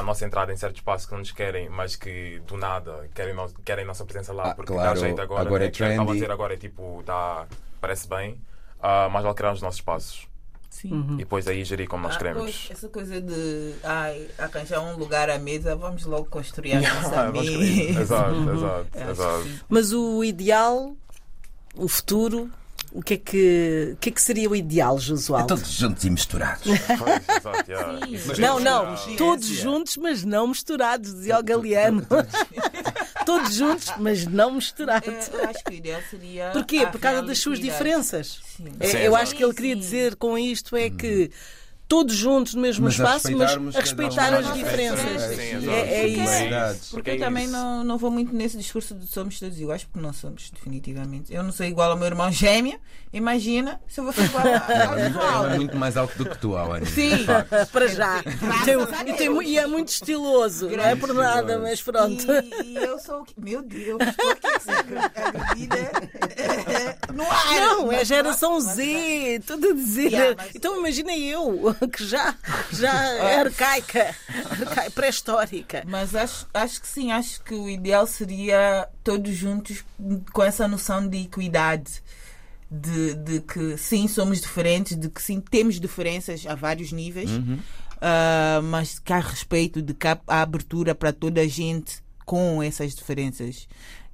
[0.00, 3.34] a nossa entrada em certos espaços que não nos querem, mas que do nada querem,
[3.34, 5.82] no, querem nossa presença lá, Ah, porque claro, dá jeito agora, agora né, é que
[5.82, 6.20] eu estava a trendy.
[6.20, 7.46] dizer agora é tipo, dá,
[7.80, 8.40] parece bem,
[8.82, 10.26] ah, mas vale criar os nossos espaços
[10.68, 10.92] Sim.
[10.92, 11.14] Uhum.
[11.14, 12.42] e depois aí gerir como nós Ah, queremos.
[12.42, 17.20] pois, essa coisa de ai, arranjar um lugar à mesa, vamos logo construir a nossa
[17.20, 18.00] Ah, vamos mesa.
[18.00, 19.48] Exato, exato, exato.
[19.68, 20.94] Mas o ideal,
[21.74, 22.50] o futuro,
[22.92, 25.48] o que é que, o que, é que seria o ideal, É Jesualdo?
[25.48, 26.64] todos juntos e misturados.
[26.98, 32.06] Pois, Não, é não, todos juntos, mas não misturados, dizia o Galeano.
[33.24, 35.08] todos juntos, mas não misturados.
[35.08, 36.50] É, eu acho que o ideal seria.
[36.50, 36.86] Porquê?
[36.86, 38.40] Por causa das suas diferenças.
[38.56, 38.72] Sim.
[38.80, 41.30] É, eu acho que ele queria dizer com isto é que
[41.90, 45.22] todos juntos no mesmo Mas a espaço, mas a respeitar cada um as diferenças.
[45.38, 46.90] É, é isso.
[46.92, 49.98] Porque É eu também não, não vou muito nesse discurso de somos todos iguais, porque
[49.98, 51.34] não somos, definitivamente.
[51.34, 52.78] Eu não sou igual ao meu irmão gêmeo.
[53.12, 56.56] Imagina se eu vou ser igual ao Ele é muito mais alto do que tu,
[56.56, 56.84] Alan.
[56.84, 57.26] Sim.
[57.72, 58.20] Para já.
[59.04, 62.24] E, tem e é muito estiloso, não é por nada, mas pronto.
[62.64, 63.34] E, e eu sou o quê?
[63.36, 65.76] Meu Deus, estou aqui a ser agredida
[67.12, 67.50] no ar.
[67.60, 70.12] Não, é geração Z, tudo a dizer.
[70.12, 72.34] Yeah, mas- Então imagina eu, que já,
[72.72, 74.14] já é arcaica,
[74.50, 75.82] arcai- pré-histórica.
[75.86, 79.84] Mas acho, acho que sim, acho que o ideal seria todos juntos
[80.32, 82.02] com essa noção de equidade.
[82.72, 87.28] De, de que sim, somos diferentes, de que sim, temos diferenças a vários níveis,
[88.00, 92.62] ah, mas que há respeito, de que há, há abertura para toda a gente com
[92.62, 93.66] essas diferenças.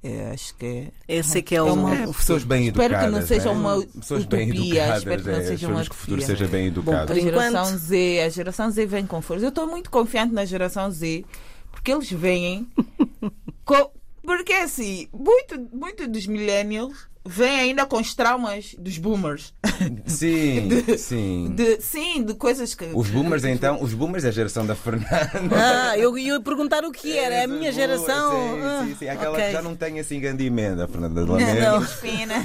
[0.03, 0.91] É, acho que é.
[1.07, 3.05] Esse é que é, É uma- É, pessoas bem Espero educadas.
[3.13, 3.59] que não seja né?
[3.59, 4.97] uma pessoas bem utopia, educadas.
[4.99, 7.07] espero que não é, seja uma esperamos que o futuro seja bem educado.
[7.07, 9.45] Por a geração enquanto- Z, a geração Z vem com força.
[9.45, 11.25] Eu estou muito confiante na geração Z,
[11.71, 12.67] porque eles vêm.
[13.65, 13.91] com-
[14.23, 19.53] porque assim, muito, muito dos millennials vêm ainda com os traumas dos boomers.
[20.07, 21.51] Sim, sim.
[21.55, 22.85] De, sim, de coisas que.
[22.93, 25.07] Os boomers, então, os boomers é a geração da Fernanda.
[25.55, 28.31] Ah, eu ia perguntar o que era, é a minha geração.
[28.31, 29.07] Sim, sim, sim.
[29.09, 29.45] Ah, Aquela ok.
[29.45, 31.35] que já não tem assim grande emenda, a Fernanda de Não.
[31.37, 31.97] Lamento.
[32.01, 32.35] Pena.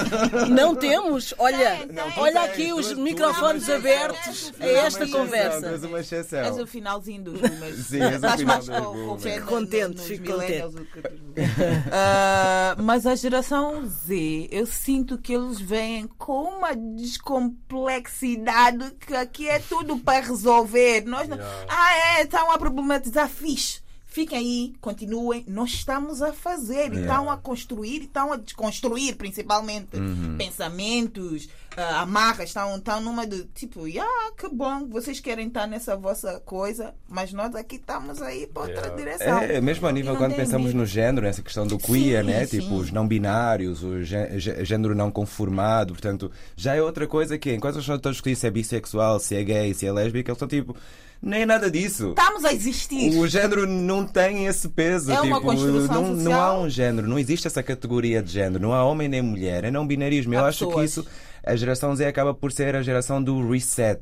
[0.48, 2.04] Não temos, olha, Tem, tem.
[2.16, 5.66] olha Não, aqui os tu- microfones tu- abertos tu- a tu- esta exceção, conversa.
[5.68, 6.38] és uma exceção.
[6.40, 7.86] És o finalzinho dos boomers.
[7.86, 9.22] Sim, és o Estás final mais dos boomers.
[9.22, 11.50] Fico contente, fico outros boomers.
[11.92, 14.14] Ah, mas a geração Z,
[14.50, 21.04] eu sinto que eles vêm com uma descomplexidade que aqui é tudo para resolver.
[21.06, 21.38] Nós não...
[21.68, 23.80] Ah, é, estão a problematizar, fixe.
[24.12, 25.44] Fiquem aí, continuem.
[25.46, 27.00] Nós estamos a fazer, e Yeah.
[27.02, 29.96] estão a construir, e estão a desconstruir, principalmente.
[29.96, 30.34] Uhum.
[30.36, 35.96] Pensamentos, ah, amarras, estão, estão numa de tipo, ah, que bom, vocês querem estar nessa
[35.96, 38.96] vossa coisa, mas nós aqui estamos aí para outra Yeah.
[38.96, 39.38] direção.
[39.38, 40.78] É, mesmo a nível quando pensamos medo.
[40.78, 42.46] no género, nessa questão do queer, Sim, né?
[42.46, 42.60] sim.
[42.60, 47.38] tipo os não binários, o gé- gé- género não conformado, portanto, já é outra coisa
[47.38, 50.36] que enquanto estão todos discutir se é bissexual, se é gay, se é lésbica, eles
[50.36, 50.74] estão tipo,
[51.22, 52.10] nem é nada disso.
[52.16, 53.16] Estamos a existir.
[53.18, 55.12] O género não tem esse peso.
[55.12, 56.62] É uma tipo, construção não, não há social.
[56.62, 59.86] um género, não existe essa categoria de género, não há homem nem mulher, é não
[59.86, 60.34] binarismo.
[60.34, 61.06] Eu Há acho que isso,
[61.44, 64.00] a geração Z acaba por ser a geração do reset.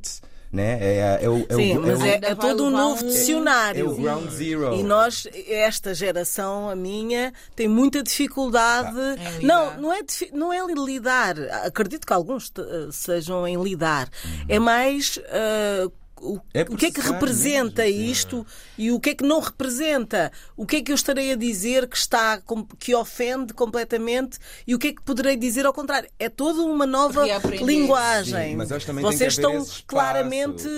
[0.50, 0.78] Né?
[0.80, 3.10] É, é o, é o- Sim, é mas é, é todo um novo um- é
[3.12, 3.90] dicionário.
[3.90, 4.74] o ground zero.
[4.76, 8.96] E nós, esta geração, a minha, tem muita dificuldade.
[8.98, 9.42] Em lidar.
[9.42, 9.98] não, não é,
[10.32, 11.36] não é lidar.
[11.66, 14.08] Acredito que alguns te- sejam em lidar.
[14.48, 15.18] É mais.
[15.30, 18.10] ah, o, É o que é que representa mesmo, sim.
[18.10, 20.30] isto e o que é que não representa?
[20.56, 22.40] O que é que eu estarei a dizer que está
[22.78, 26.08] que ofende completamente e o que é que poderei dizer ao contrário?
[26.18, 27.24] É toda uma nova
[27.62, 28.50] linguagem.
[28.50, 30.68] Sim, mas acho também Vocês estão claramente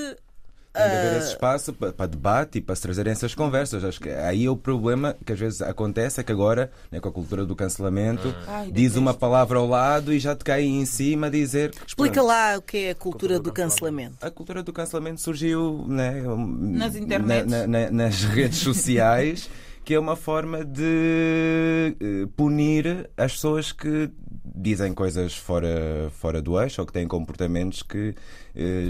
[0.72, 3.82] Tem de haver esse espaço para, para debate e para se trazerem essas conversas.
[3.82, 7.08] Acho que aí é o problema que às vezes acontece é que agora, né, com
[7.08, 10.84] a cultura do cancelamento, Ai, diz uma palavra ao lado e já te cai em
[10.86, 11.70] cima a dizer.
[11.72, 14.16] que, Explica pronto, lá o que é a cultura do cancelamento.
[14.24, 19.50] A cultura do cancelamento surgiu né, Nas na- na- na- nas redes sociais,
[19.84, 24.10] que é uma forma de eh, punir as pessoas que
[24.54, 28.14] dizem coisas fora, fora do eixo ou que têm comportamentos que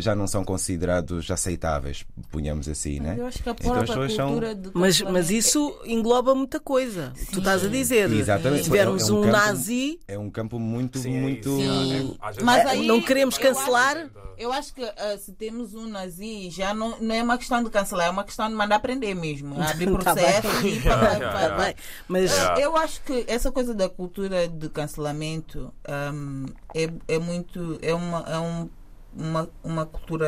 [0.01, 3.17] já não são considerados aceitáveis, punhamos assim, né?
[3.19, 7.13] Eu acho que a Então as são- cultura do Mas, mas isso engloba muita coisa.
[7.17, 8.11] que Tu estás a dizer.
[8.11, 8.59] Exatamente.
[8.59, 11.57] Se tivermos É um um campo- nazi, É um campo muito, Sim, muito.
[11.57, 12.17] Sim.
[12.43, 14.09] Mas É, aí- não queremos eu cancelar.
[14.39, 17.69] Eu acho que ah, se temos um nazi, já não, não é uma questão de
[17.69, 19.55] cancelar, é uma questão de mandar prender mesmo.
[19.61, 20.81] Abrir Tá processo bem.
[20.81, 21.75] para, Yeah, para- yeah, Tá bem,
[22.09, 22.61] mas Yeah.
[22.63, 25.73] Eu acho que essa coisa da cultura de cancelamento
[26.15, 27.79] hum, é, é muito.
[27.83, 28.69] É uma, é um-
[29.17, 30.27] uma, uma cultura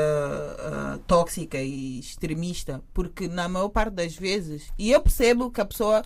[0.58, 5.64] ah, tóxica e extremista, porque na maior parte das vezes, e eu percebo que a
[5.64, 6.02] pessoa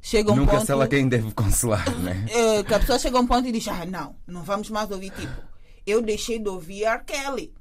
[0.00, 0.60] chega a um Nunca ponto.
[0.60, 2.26] cancela quem deve cancelar, né?
[2.30, 4.90] eh, que a pessoa chega a um ponto e diz: Ah, não, não vamos mais
[4.90, 5.42] ouvir tipo.
[5.86, 7.02] Eu deixei de ouvir R.
[7.04, 7.52] Kelly.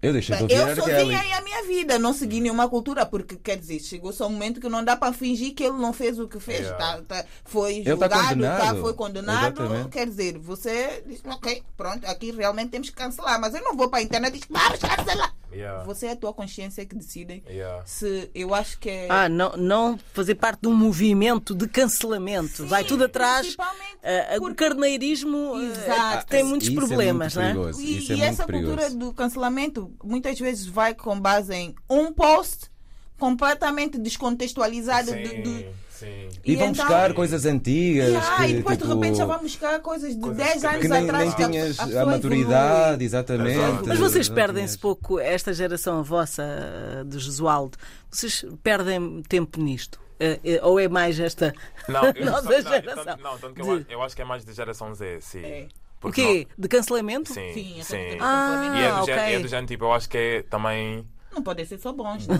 [0.00, 3.56] Eu deixei de ouvir Eu sozinha a minha vida, não segui nenhuma cultura, porque quer
[3.56, 6.28] dizer, chegou só um momento que não dá para fingir que ele não fez o
[6.28, 6.60] que fez.
[6.60, 6.78] Yeah.
[6.78, 8.80] Tá, tá, foi tá julgado, tá, condenado.
[8.80, 9.62] foi condenado.
[9.62, 9.88] Exatamente.
[9.90, 13.88] Quer dizer, você diz, ok, pronto, aqui realmente temos que cancelar, mas eu não vou
[13.88, 15.37] para a internet e diz, vamos cancelar.
[15.52, 15.82] Yeah.
[15.84, 17.42] Você é a tua consciência que decide.
[17.48, 17.82] Yeah.
[17.86, 19.06] Se eu acho que é.
[19.10, 22.66] ah, não, não fazer parte de um movimento de cancelamento.
[22.66, 23.40] Vai tudo atrás.
[23.40, 26.26] principalmente Ah, o porque- carneirismo ah, Exato.
[26.26, 27.40] tem muitos Isso é muito problemas, é?
[27.46, 27.80] perigoso.
[27.80, 28.76] E, Isso é e muito essa perigoso.
[28.76, 32.70] cultura do cancelamento muitas vezes vai com base em um post
[33.18, 35.64] completamente descontextualizado Sim, do, do-
[35.98, 36.28] sim.
[36.44, 38.14] E, E vão então- buscar coisas antigas.
[38.16, 40.66] Ah, que, e depois de tipo, repente já vamos buscar coisas de Coisas 10 que-
[40.66, 41.36] anos que nem, atrás.
[41.36, 43.04] nem tinhas a a, maturidade, evolui.
[43.04, 43.58] exatamente.
[43.58, 43.88] Exato.
[43.88, 47.76] Mas vocês Não perdem-se pouco, esta geração vossa ah, do Jesualdo,
[48.10, 50.00] vocês perdem tempo nisto?
[50.20, 51.52] Ah, eh, ou é mais esta
[51.88, 53.04] Não, eu, nossa não, geração?
[53.04, 55.18] tanto- não, tanto que de- eu, acho- eu acho que é mais da geração Z,
[55.20, 55.44] sim.
[55.44, 55.68] É.
[55.98, 56.46] O Porque quê?
[56.56, 57.30] De cancelamento?
[57.34, 58.18] não- Sim, Sim, essa sim.
[58.20, 59.14] Ah, E é do, ok.
[59.14, 61.04] género, é do género, tipo, eu acho que é também.
[61.38, 62.36] Não podem ser só bons, né?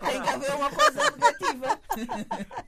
[0.00, 1.78] tem que haver uma coisa negativa.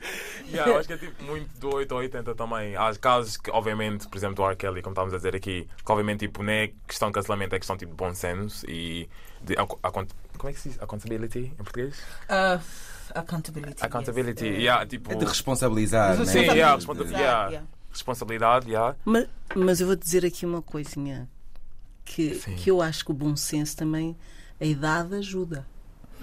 [0.53, 2.77] Yeah, eu acho que é tipo muito do 8 ao 80 também.
[2.77, 4.55] Há casos que, obviamente, por exemplo, do R.
[4.57, 7.59] Kelly, como estávamos a dizer aqui, que obviamente tipo, não é questão de cancelamento, é
[7.59, 9.09] questão tipo, de bom senso e
[9.43, 10.83] de como é que se diz?
[10.83, 12.03] Accountability em português?
[12.29, 12.61] Ah,
[13.15, 13.83] accountability.
[13.83, 14.59] Accountability, yes.
[14.59, 15.12] yeah, tipo.
[15.12, 16.27] É de responsabilizar, né?
[16.27, 17.49] Sim, yeah, Exato, responsa- yeah.
[17.49, 17.67] yeah.
[17.91, 18.97] responsabilidade, yeah.
[19.05, 21.27] Mas, mas eu vou dizer aqui uma coisinha
[22.05, 22.57] que, Sim.
[22.57, 24.17] que eu acho que o bom senso também,
[24.62, 25.66] a idade ajuda.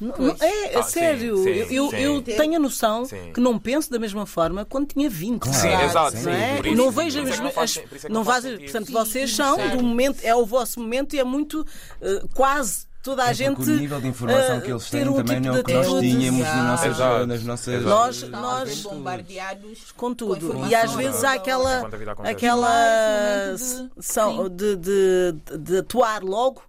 [0.00, 1.36] Não, não- é, é Ah, sério.
[1.36, 1.96] sim, sim, eu sim.
[1.96, 3.30] eu tenho a noção Sim.
[3.32, 5.42] que não penso da mesma forma quando tinha 20.
[5.42, 5.58] Claro.
[5.58, 6.16] Sim, exato.
[6.18, 6.60] Não, é?
[6.60, 8.60] isso- não vejo é as, não faz- é que não faz sentido.
[8.64, 11.64] portanto Sim, vocês sim, são do momento é o vosso momento e é muito
[12.02, 15.14] eh, quase toda a É gente o nível de informação eh, que eles têm um
[15.14, 17.26] também tipo não é o que nós tínhamos nas nossas, Exato.
[17.26, 17.82] nas nossas.
[17.84, 20.36] Nós- nós- bombardeados com tudo.
[20.36, 21.88] informação e às vezes há aquela,
[22.24, 26.62] aquela de- são, de, de- de atuar logo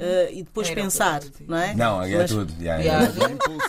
[0.00, 1.44] eh, e depois Era pensar, dizer.
[1.48, 1.74] não é?
[1.74, 2.52] Não, é Mas- tudo.
[2.60, 3.12] yeah, Yeah.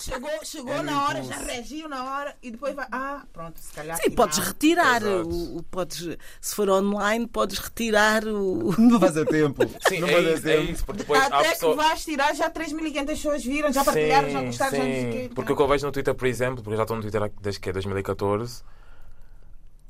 [0.01, 1.39] Chegou, chegou na hora, impulso.
[1.39, 2.87] já reagiu na hora e depois vai.
[2.91, 3.97] Ah, pronto, se calhar.
[4.01, 8.73] Sim, podes retirar, o, o- podes, se for online, podes retirar o.
[8.79, 9.63] Não faz a tempo.
[9.87, 10.71] Sim, não é faz a isso, é tempo.
[10.71, 14.77] isso, porque depois Até que vais tirar, já 3.500 pessoas viram, já partilharam, já gostaram,
[14.77, 15.31] já não sei o quê.
[15.33, 17.31] Porque o que eu vejo no Twitter, por exemplo, porque eu já estou no Twitter
[17.41, 18.63] desde que é 2014,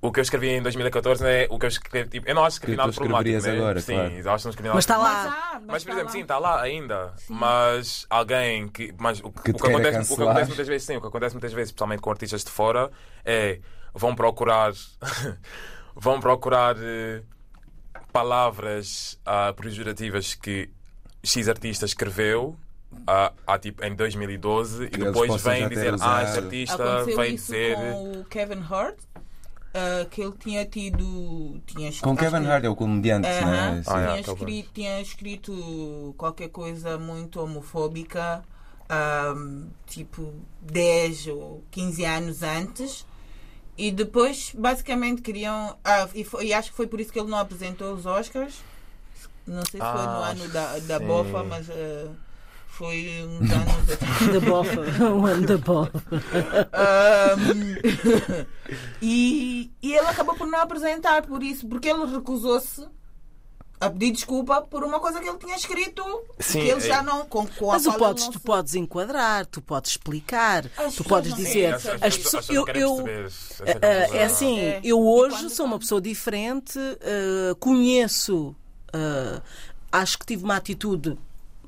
[0.04, 2.10] o que eu escrevi em 2014 não é o que eu escrevi.
[2.10, 3.42] Tipo, eu não acho que escrevi Que nada problemático.
[3.42, 3.58] né?
[3.58, 4.14] agora, sim, claro.
[4.14, 5.14] eu acho que não escrevi nada Mas está lá.
[5.14, 6.12] Mas, ah, Mas, por está exemplo, lá.
[6.12, 7.14] sim, está lá ainda.
[7.30, 8.94] Mas alguém que.
[9.00, 11.34] Mas o, Que o que, acontece, o que acontece muitas vezes, sim, o que acontece
[11.36, 12.92] muitas vezes, especialmente com artistas de fora,
[13.24, 13.60] é
[13.94, 14.74] vão procurar.
[15.96, 17.22] vão procurar eh,
[18.12, 20.70] palavras ah, pejorativas que
[21.24, 22.58] X artista escreveu.
[23.08, 27.24] ah, há, tipo, em 2012 e eles depois vem ter dizer ah, este artista Aconteceu
[27.26, 28.98] isso dizer com o Kevin Hart,
[29.74, 31.62] ah, que ele tinha tido.
[31.66, 33.46] Tinha Com acho Kevin Hart é o comediante, Aham.
[33.46, 33.84] né?
[33.88, 33.92] Ah, Sim.
[33.92, 34.06] é.
[34.06, 38.44] tinha, aquele escrito, tinha escrito qualquer coisa muito homofóbica,
[38.90, 43.06] ahm, tipo 10 ou 15 anos antes.
[43.78, 45.76] E depois, basicamente, queriam.
[45.84, 48.62] ah, e, foi- e acho que foi por isso que ele não apresentou os Oscars.
[49.48, 51.06] Não sei se foi no Ah, ano da, da sim.
[51.08, 52.12] bofa, mas ah,
[52.78, 54.34] foi anos atrás.
[54.34, 56.04] Da bofa, o ano da bofa.
[59.02, 62.86] E, e ele acabou por não apresentar por isso, porque ele recusou-se
[63.80, 66.02] a pedir desculpa por uma coisa que ele tinha escrito
[66.40, 69.46] Sim, que ele é- já não com, com a Mas qual podes, tu podes enquadrar,
[69.46, 71.74] tu podes explicar, As tu podes dizer.
[71.76, 73.64] as- as As pessoas- pessoas, as pessoas eu, eu, perceber essa
[74.16, 74.82] é, é assim, É.
[74.84, 78.56] eu hoje sou uma pessoa diferente, eh, conheço,
[78.94, 79.42] eh,
[79.92, 81.18] acho que tive uma atitude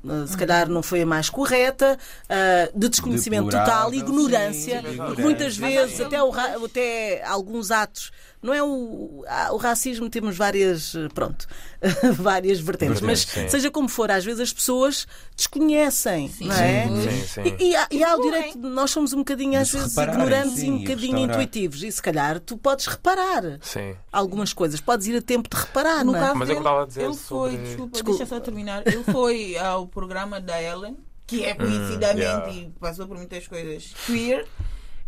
[0.06, 4.82] Uh, Se calhar não foi a mais correta, uh, de desconhecimento total, Deplorável, ignorância.
[4.82, 6.32] sim, porque muitas vezes, até, o
[6.64, 8.10] até alguns atos.
[8.46, 11.46] Não é o, o racismo, temos várias, pronto,
[12.16, 13.00] várias vertentes.
[13.00, 13.48] Mas sim.
[13.48, 15.06] seja como for, às vezes as pessoas
[15.36, 16.86] desconhecem, não é?
[16.86, 17.56] Sim, sim.
[17.58, 20.52] E, e há, e há o direito, nós somos um bocadinho às vezes repararem, ignorantes
[20.60, 21.34] sim, e um bocadinho restaurar.
[21.34, 21.82] intuitivos.
[21.82, 23.94] E se calhar tu podes reparar Sim.
[24.12, 26.22] algumas coisas, podes ir a tempo de reparar, No não é?
[26.22, 28.18] caso Mas eu dele, estava a dizer ele foi, sobre- desculpa, Desculpa.
[28.18, 28.82] deixa só terminar.
[28.86, 32.52] Ele foi ao programa da Ellen, que é conhecidamente yeah.
[32.52, 34.46] e passou por muitas coisas queer.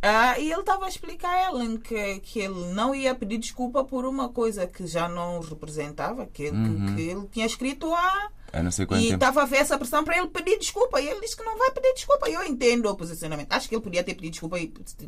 [0.03, 3.83] Ah, e ele estava a explicar a Ellen que, que ele não ia pedir desculpa
[3.85, 6.57] por uma coisa que já não representava, que, ele-
[6.87, 9.15] que- que ele tinha escrito há Há não sei quanto e tempo.
[9.17, 11.01] estava a ver essa pressão para ele pedir desculpa.
[11.01, 12.31] E ele disse que não vai pedir desculpa.
[12.31, 13.53] Eu entendo o posicionamento.
[13.53, 14.57] Acho que ele podia ter pedido desculpa,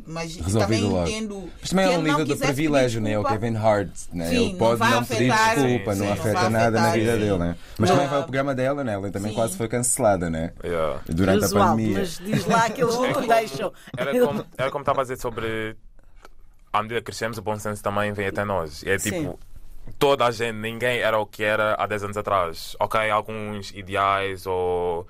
[0.05, 1.07] mas também Resolvido logo.
[1.09, 1.49] entendo.
[1.59, 3.09] Mas também é um não nível quisesse pedir privilégio, né?
[3.17, 3.39] O desculpa.
[3.39, 4.29] Kevin Hart, né?
[4.29, 6.49] Sim, ele não pode vai não pedir afetar- desculpa, Sim, não sim, afeta não vai
[6.51, 7.19] nada na afetar, vida sim.
[7.19, 7.55] dele, né?
[7.79, 7.93] Mas Ah.
[7.93, 8.93] também foi o programa dela, né?
[8.93, 9.35] Ela também Sim.
[9.35, 10.53] quase foi cancelada, né?
[10.63, 11.01] Yeah.
[11.07, 11.97] Durante a Casual, pandemia.
[11.99, 13.73] mas diz lá que eles não te deixam.
[13.97, 15.75] Era como, estava a dizer sobre.
[16.71, 18.83] À medida que crescemos, o bom senso também vem até nós.
[18.83, 19.39] E é tipo.
[19.91, 19.95] Sim.
[19.99, 22.75] Toda a gente, ninguém era o que era há 10 anos atrás.
[22.79, 25.07] Ok, alguns ideais ou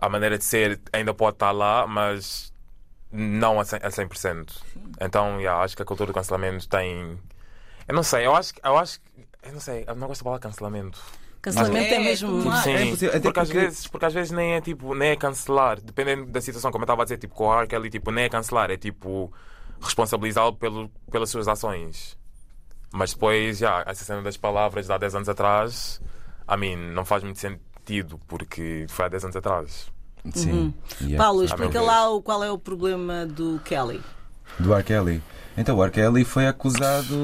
[0.00, 2.52] a maneira de ser ainda pode estar lá, mas
[3.10, 3.84] não a 100%.
[3.84, 4.62] A 100%.
[5.00, 7.18] Então, yeah, acho que a cultura do cancelamento tem.
[7.86, 8.60] Eu não sei, eu acho que.
[8.64, 9.00] Eu acho
[9.42, 11.00] eu não sei, eu não gosto da palavra cancelamento.
[11.40, 12.42] Cancelamento é, É, mesmo.
[12.42, 15.10] tu- Sim, É impossível, até porque, às vezes, porque às vezes nem é tipo, nem
[15.10, 17.66] é cancelar, dependendo da situação, como eu estava a dizer, tipo, com o R.
[17.68, 19.32] Kelly, tipo, nem é cancelar, é tipo
[19.80, 22.17] responsabilizá-lo pelo, pelas suas ações.
[22.92, 26.00] Mas depois, já, essa cena das palavras de há 10 anos atrás,
[26.46, 29.90] a mim, não faz muito sentido, porque foi há 10 anos atrás.
[30.34, 30.74] Sim.
[31.00, 31.22] Yeah.
[31.22, 34.02] Paulo, meu explica lá o- qual é o problema do Kelly.
[34.58, 34.82] Do R.
[34.84, 35.22] Kelly.
[35.60, 35.90] Então, o R.
[35.90, 37.16] Kelly foi acusado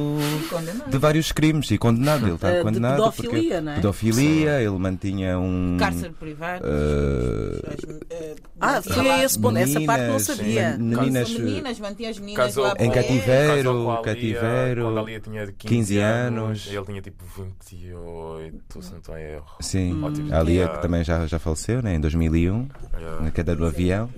[0.89, 2.25] de vários crimes e condenado.
[2.25, 2.97] Ele Eh, está de condenado.
[2.97, 3.75] pedofilia, porque não é?
[3.77, 5.77] Pedofilia, ele mantinha um.
[5.79, 6.65] Cárcere privado.
[6.67, 7.77] eh,
[8.11, 9.57] eh, Ah, foi lá- a esse ponto.
[9.57, 10.73] Essa parte não sabia.
[10.77, 13.57] sim, Meninas, meninas, mantinha as meninas Casou lá Em cativeiro.
[13.71, 16.67] Casou cativeiro, Quando a Lia tinha 15, 15 anos, anos.
[16.73, 19.47] e ele tinha tipo 28, se não estou em erro.
[19.61, 20.03] Sim.
[20.03, 20.35] Ótimo.
[20.35, 21.95] A Lia que também já, já faleceu, né?
[21.95, 22.67] em 2001,
[22.99, 23.23] Yeah.
[23.25, 24.11] na queda do avião.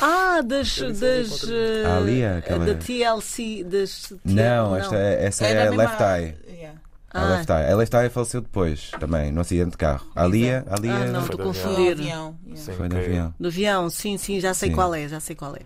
[0.00, 0.78] Ah, das.
[0.78, 1.44] das
[1.86, 3.64] Ah, ali, aquela- Da TLC.
[3.64, 6.34] Das, Não, esta, essa É é, a Left Eye.
[6.48, 6.78] Yeah.
[7.12, 7.28] A Ah.
[7.36, 7.72] Left Eye.
[7.72, 10.06] A Left Eye faleceu depois, também, no acidente de carro.
[10.14, 11.92] A Lia, a Lia Ah, não, Foi estou a confundir.
[11.92, 12.62] avião, yeah.
[12.64, 13.34] Sim, foi que- avião.
[13.38, 14.74] Do avião, sim, sim, já sei Sim.
[14.74, 15.60] qual é, já sei qual é.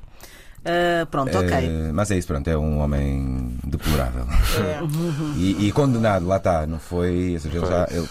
[0.64, 1.50] Ah, pronto, ok.
[1.52, 4.24] Eh, mas é isso, pronto, é um homem deplorável.
[4.58, 4.78] É.
[5.38, 7.34] E, e condenado, lá está, não foi.
[7.34, 7.88] Ou seja, ele já.
[7.90, 8.08] Ele,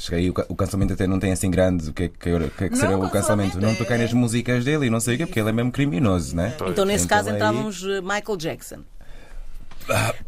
[0.00, 1.90] cheguei, o, ca- o cancelamento até não tem assim grande.
[1.90, 3.10] O que é que, que, é que será o cancelamento?
[3.12, 5.52] cancelamento Não é- toquei nas músicas dele e não sei o quê, porque ele é
[5.52, 6.54] mesmo criminoso, né?
[6.68, 8.78] Então, nesse Então, caso, aí- entrávamos eh, Michael Jackson.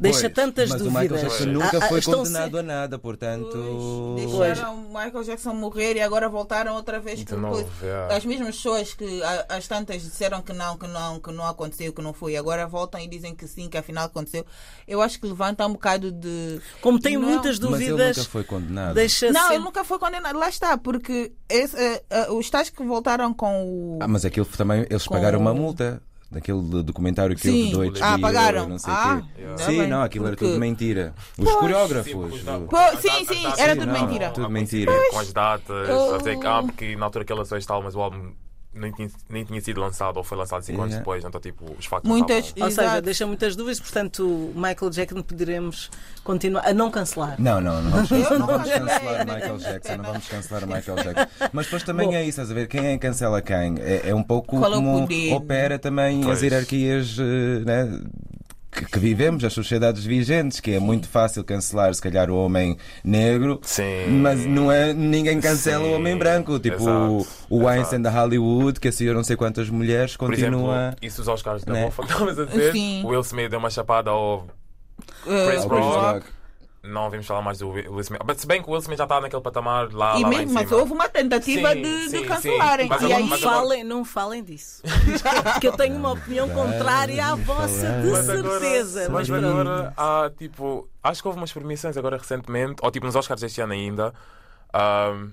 [0.01, 1.01] Deixa Pois, tantas mas dúvidas.
[1.01, 4.15] o Michael Jackson Ah, nunca ah, foi estão condenado se- a nada, portanto.
[4.17, 8.15] Deixaram o Michael Jackson morrer e agora voltaram outra vez com novo, yeah.
[8.17, 12.03] As mesmas pessoas que as tantas disseram que não, que não, que não aconteceu, que
[12.03, 14.45] não foi, agora voltam e dizem que sim, que afinal aconteceu.
[14.89, 16.61] Eu acho que levanta um bocado de.
[16.81, 18.95] Como tenho Não, muitas Mas ele dúvidas, nunca foi condenado.
[18.95, 20.39] deixa Não, sempre- ele nunca foi condenado.
[20.39, 23.99] Lá está, porque esse, eh, eh, os tais que voltaram com o.
[24.01, 26.03] Ah, mas aquilo também, eles Com- pagaram uma multa.
[26.33, 27.75] Daquele documentário que Sim.
[27.77, 28.67] houve do Ah, HBO, pagaram.
[28.69, 29.43] não sei Ah, quê.
[29.65, 31.15] Sim, não, aquilo era porque- tudo mentira.
[31.37, 31.57] Os Pois.
[31.57, 32.11] coreógrafos.
[32.11, 34.31] Sim, porque os o- dados- Pô, as sim, sim, era tudo não, mentira.
[34.31, 34.93] Tudo mentira.
[35.11, 37.71] Com as datas, Eu- a dizer que, ah, porque na altura que ele lançou este
[37.71, 38.33] álbum, mas o álbum
[38.75, 41.85] nem tinha, nem tinha sido lançado ou foi lançado 5 anos depois, então tipo, os
[41.87, 42.47] factos não Muitas.
[42.47, 45.91] estavam- Ou seja, deixa muitas dúvidas, portanto, o Michael Jackson poderemos
[46.25, 47.37] continuar a não cancelar.
[47.39, 51.49] Não, não, não vamos, Eu não vamos cancelar Michael Jackson, não vamos cancelar Michael Jackson.
[51.53, 52.15] Mas depois também Bom.
[52.15, 52.67] é isso, estás a ver?
[52.69, 53.75] Quem é que cancela quem?
[53.81, 55.33] É, é um pouco é como poder?
[55.35, 56.39] opera também Pois.
[56.39, 58.01] as hierarquias eh, né,
[58.73, 62.77] que, que vivemos, as sociedades vigentes, que é muito fácil cancelar, se calhar, o homem
[63.05, 63.61] negro.
[63.63, 64.07] Sim.
[64.23, 66.59] Mas não é, ninguém cancela Sim, o homem branco.
[66.59, 68.03] Tipo, exato, o Weinstein exato.
[68.03, 70.77] da Hollywood, que assim eu não sei quantas mulheres, Por continua.
[70.87, 71.83] exemplo, isso os Oscars da Né?
[71.85, 72.73] Mofa, estavas a dizer?
[72.73, 73.03] Sim.
[73.05, 74.47] O Will Smith deu uma chapada ao.
[75.27, 76.27] eh, Chris Rock.
[76.85, 78.21] Não vimos falar mais do Will Smith.
[78.27, 80.35] Mas se bem que o Will Smith já está naquele patamar lá, E lá, lá
[80.35, 80.81] em mesmo, mas cima.
[80.81, 82.87] houve uma tentativa Sim, de, de sim, cancelarem.
[82.87, 82.91] sim.
[82.91, 84.83] Mas e agora- aí, mas Não falem, não falem disso.
[85.53, 89.01] Porque eu tenho uma opinião contrária à vossa, de Mas agora- certeza.
[89.11, 89.47] Mas, Mas, pronto.
[89.61, 90.89] agora há tipo.
[91.05, 94.13] Acho que houve umas premiações agora recentemente, ou tipo nos Oscars deste ano ainda.
[94.73, 95.31] ahm,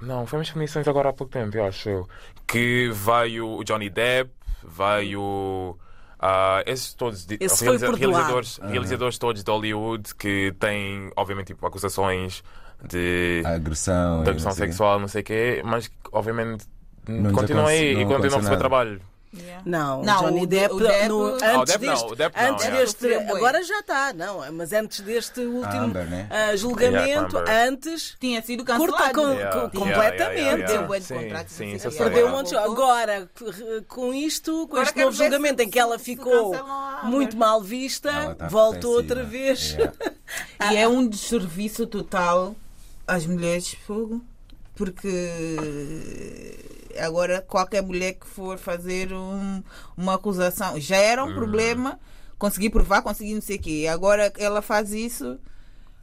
[0.00, 2.08] não, foi umas premiações agora há pouco tempo, eu acho.
[2.46, 4.30] Que veio o Johnny Depp,
[4.64, 5.76] veio.
[6.18, 7.96] Ah, esses todos Esse perdoado.
[7.96, 12.42] realizadores, realizadores todos de Hollywood que têm, obviamente, tipo, acusações
[12.88, 14.22] de, A agressão.
[14.22, 16.64] de agressão não sexual, não sei o quê, mas que, obviamente
[17.32, 18.56] continuam aí e continuam a nada.
[18.56, 19.00] trabalho.
[19.38, 19.62] Yeah.
[19.64, 22.12] Não, Não, Johnny o de- Depp, o Depp- no- Ah, antes o Depp não, deste,
[22.12, 22.70] o Depp não, antes é.
[22.70, 23.36] deste bué.
[23.36, 26.26] agora já está, não, mas antes deste último Amber, né?
[26.30, 29.12] ah, julgamento, Yeah, antes Tinha sido cancelado.
[29.14, 30.40] com, Yeah, com- yeah, completamente.
[30.40, 31.96] yeah, yeah, Deu bué de Sim, contratos, sim, não sei isso o eu quê.
[31.96, 32.04] sei.
[32.06, 32.36] Perdeu um Yeah.
[32.42, 32.56] monte de...
[32.56, 33.30] Agora,
[33.88, 36.54] com isto, com Agora este novo julgamento em que ela ficou
[37.04, 39.70] muito mal vista, tá voltou outra vez.
[39.72, 39.92] Yeah.
[40.72, 42.56] E é um desserviço total
[43.06, 44.20] às mulheres de fogo,
[44.74, 45.08] porque
[46.98, 49.62] agora qualquer mulher que for fazer um-
[49.96, 51.98] uma acusação já era um problema,
[52.38, 53.86] conseguir provar, conseguir não sei o quê.
[53.90, 55.38] Agora ela faz isso,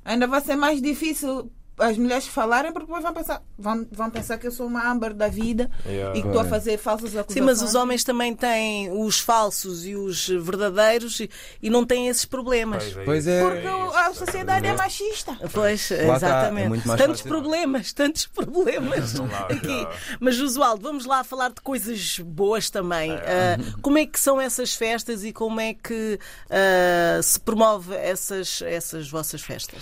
[0.04, 4.38] ainda vai ser mais difícil as mulheres falarem, porque depois vão pensar, vão, vão pensar
[4.38, 6.18] que eu sou uma Amber da vida Yeah.
[6.18, 7.34] e que estou a fazer falsas acusações.
[7.34, 11.30] Sim, mas os homens também têm os falsos e os verdadeiros e,
[11.62, 12.96] e não têm esses problemas.
[13.06, 13.42] Pois é.
[13.42, 15.36] Porque a sociedade é machista.
[15.52, 16.90] Pois, Lá está, exatamente.
[16.90, 19.16] é tantos problemas, tantos problemas
[19.50, 19.88] aqui.
[20.20, 23.12] Mas, Josualdo, vamos lá falar de coisas boas também.
[23.12, 26.20] Ah, como é que são essas festas e como é que
[26.50, 29.82] ah, se promove essas, essas vossas festas?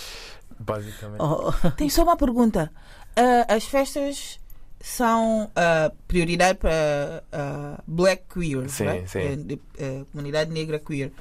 [0.64, 1.20] Basicamente.
[1.20, 2.70] Oh, Tem só uma pergunta.
[3.16, 4.38] Ah, as festas
[4.80, 9.06] são ah, prioridade para ah, black queers, Sim, né?
[9.06, 9.18] sim.
[9.20, 11.12] Eh, de- eh, comunidade negra queer.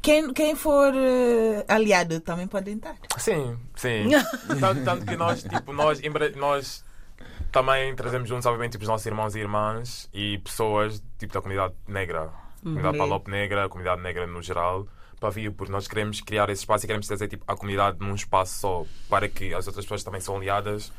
[0.00, 2.96] Quem, quem for eh, aliado também pode entrar.
[3.18, 4.08] Sim, sim.
[4.60, 6.00] tanto, tanto que nós, tipo, nós,
[6.36, 6.84] nós
[7.52, 11.74] também trazemos juntos, obviamente, tipo, os nossos irmãos e irmãs e pessoas tipo, da comunidade
[11.86, 12.30] negra,
[12.62, 12.98] comunidade Uhum.
[13.08, 14.86] Palop negra, comunidade negra no geral,
[15.22, 18.14] para vir, porque nós queremos criar esse espaço e queremos trazer tipo, a comunidade num
[18.14, 20.92] espaço só, para que as outras pessoas também são aliadas.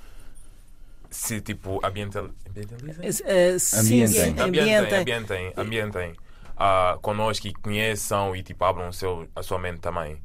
[1.11, 3.05] Se tipo ambiental, ambientalizem?
[3.05, 4.07] ah, sim, Ambientem.
[4.07, 4.99] sim, ambientem, ambientem.
[4.99, 6.15] ambientem, ambientem
[6.57, 10.21] ah, connosco e conheçam e tipo, abram o seu, a sua mente também.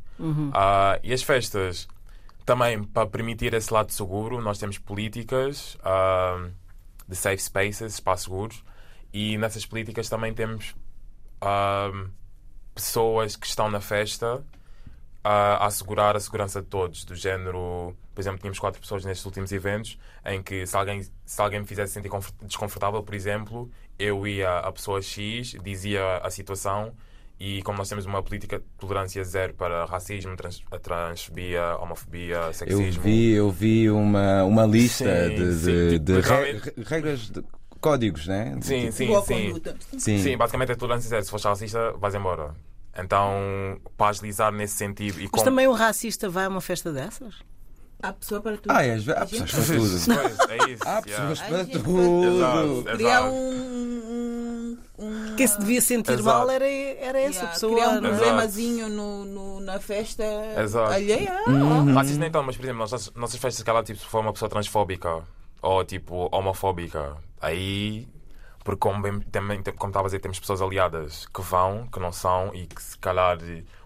[0.52, 1.88] Ah, e as festas,
[2.46, 6.48] também para permitir esse lado seguro, nós temos políticas ah,
[7.06, 8.64] de safe spaces, espaços seguros,
[9.12, 10.74] e nessas políticas também temos
[12.82, 14.40] pessoas que estão na festa
[15.24, 19.50] a assegurar a segurança de todos, do género, por exemplo, tínhamos quatro pessoas nestes últimos
[19.52, 23.68] eventos em que se alguém, se alguém me fizesse sentir confort- desconfortável, por exemplo,
[23.98, 26.92] eu ia à pessoa X, dizia a situação
[27.38, 32.36] e como nós temos uma política de tolerância zero para racismo, trans, a transfobia, homofobia,
[32.36, 33.02] Eu sexismo.
[33.02, 36.84] vi, eu vi uma, uma lista Sim, de, sim, de, tipo, de re- realmente- re-
[36.84, 37.44] regras, de
[37.80, 38.56] códigos, né?
[38.58, 39.54] De- Sim, tipo, sim, Boa sim.
[39.98, 40.18] sim.
[40.18, 41.22] Sim, basicamente é tolerância zero.
[41.24, 42.54] Se fores racista, vais embora.
[42.98, 45.44] Então, para agilizar nesse sentido e Mas como...
[45.44, 47.34] também um racista vai a uma festa dessas?
[48.02, 48.70] Há pessoa para tudo.
[48.70, 49.78] Ah, é, há pessoas para tudo.
[50.06, 50.82] Pois, é isso.
[50.86, 52.24] Há pessoas para tudo.
[52.36, 52.96] Exato.
[52.96, 56.24] Criar um, um, Quem se devia sentir Exato.
[56.24, 57.74] mal era, era essa Yeah, pessoa.
[57.74, 58.00] criar um é?
[58.08, 60.22] problemazinho no, no- na festa
[60.56, 60.92] Exato.
[60.92, 61.32] alheia.
[61.92, 64.32] Racista nem tão, mas por exemplo, nossas, nossas festas que ela tipo, se for uma
[64.32, 65.22] pessoa transfóbica
[65.60, 68.06] ou tipo homofóbica, aí
[68.68, 72.12] porque como, bem, também, como estava a dizer, temos pessoas aliadas que vão, que não
[72.12, 73.38] são e que se calhar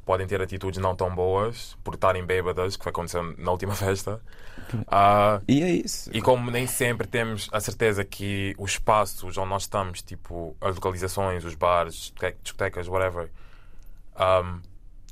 [0.05, 4.21] podem ter atitudes não tão boas por estarem bêbadas, que foi acontecer na última festa.
[4.89, 6.11] Ah, E é isso.
[6.13, 10.75] e como nem sempre temos a certeza que os espaços onde nós estamos, tipo as
[10.75, 13.31] localizações, os bares, discote- discotecas, whatever,
[14.19, 14.59] um,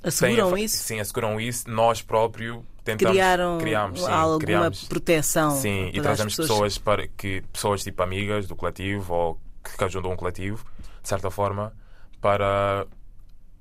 [0.03, 0.83] Asseguram têm isso?
[0.83, 1.71] Sim, asseguram isso.
[1.71, 5.53] Nós próprios tentamos Criaram criamos, sim, alguma criamos, proteção.
[5.53, 6.77] sim, e trazemos as pessoas.
[6.79, 10.65] para que pessoas tipo amigas do coletivo ou que ajudam um coletivo,
[11.03, 11.73] de certa forma,
[12.21, 12.87] para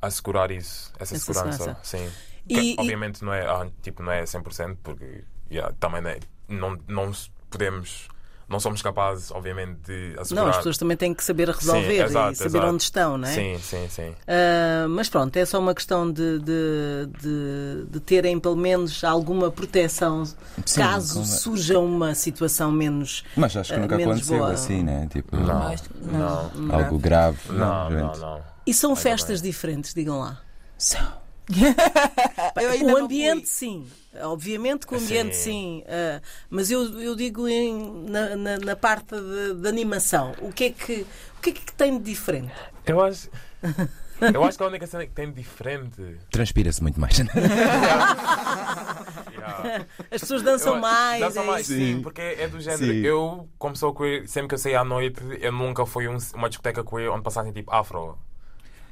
[0.01, 1.57] assegurar isso, essa, Essa segurança.
[1.57, 1.79] segurança.
[1.83, 2.11] Sim.
[2.47, 6.09] E- Que, e- obviamente não é, ah, tipo, não é 100%, porque yeah, também não,
[6.09, 7.11] é- não, não
[7.49, 8.07] podemos,
[8.49, 10.43] não somos capazes, obviamente, de assegurar.
[10.45, 12.73] Não, as pessoas também têm que saber resolver Sim, exato, e saber exato.
[12.73, 13.33] onde estão, não é?
[13.33, 14.15] Sim, sim, sim.
[14.27, 19.51] Ah, mas pronto, é só uma questão de, de, de, de terem pelo menos alguma
[19.51, 20.25] proteção
[20.65, 23.23] Sim, caso como- surja uma situação menos.
[23.35, 24.51] Mas acho que Ah, nunca aconteceu boa.
[24.51, 25.07] assim, né?
[25.11, 26.75] Tipo, Não, não, não.
[26.75, 27.37] algo grave.
[27.49, 28.41] não, não, não.
[28.65, 30.39] E são Ainda festas diferentes, digam lá.
[30.77, 31.28] São.
[32.61, 33.87] Eu ainda O ambiente, sim.
[34.21, 35.41] Obviamente que o ambiente, sim.
[35.41, 35.83] Sim.
[35.87, 40.33] Ah, mas eu, eu digo em- na, na, na parte de, de animação.
[40.41, 41.05] O que, é que,
[41.37, 42.51] o que é que tem de diferente?
[42.85, 43.29] Eu acho.
[44.33, 46.17] Eu acho que a única cena que tem diferente.
[46.29, 47.17] Transpira-se muito mais.
[47.17, 47.39] Yeah.
[50.11, 51.19] As pessoas dançam Eu- mais.
[51.21, 51.79] dançam é mais, isso?
[51.79, 52.01] sim, Sim.
[52.01, 52.91] porque é do género.
[52.93, 52.99] Sim.
[53.05, 56.49] Eu, como sou queer, sempre que eu saí à noite, eu nunca fui um- uma
[56.49, 58.17] discoteca queer onde passassem tipo afro.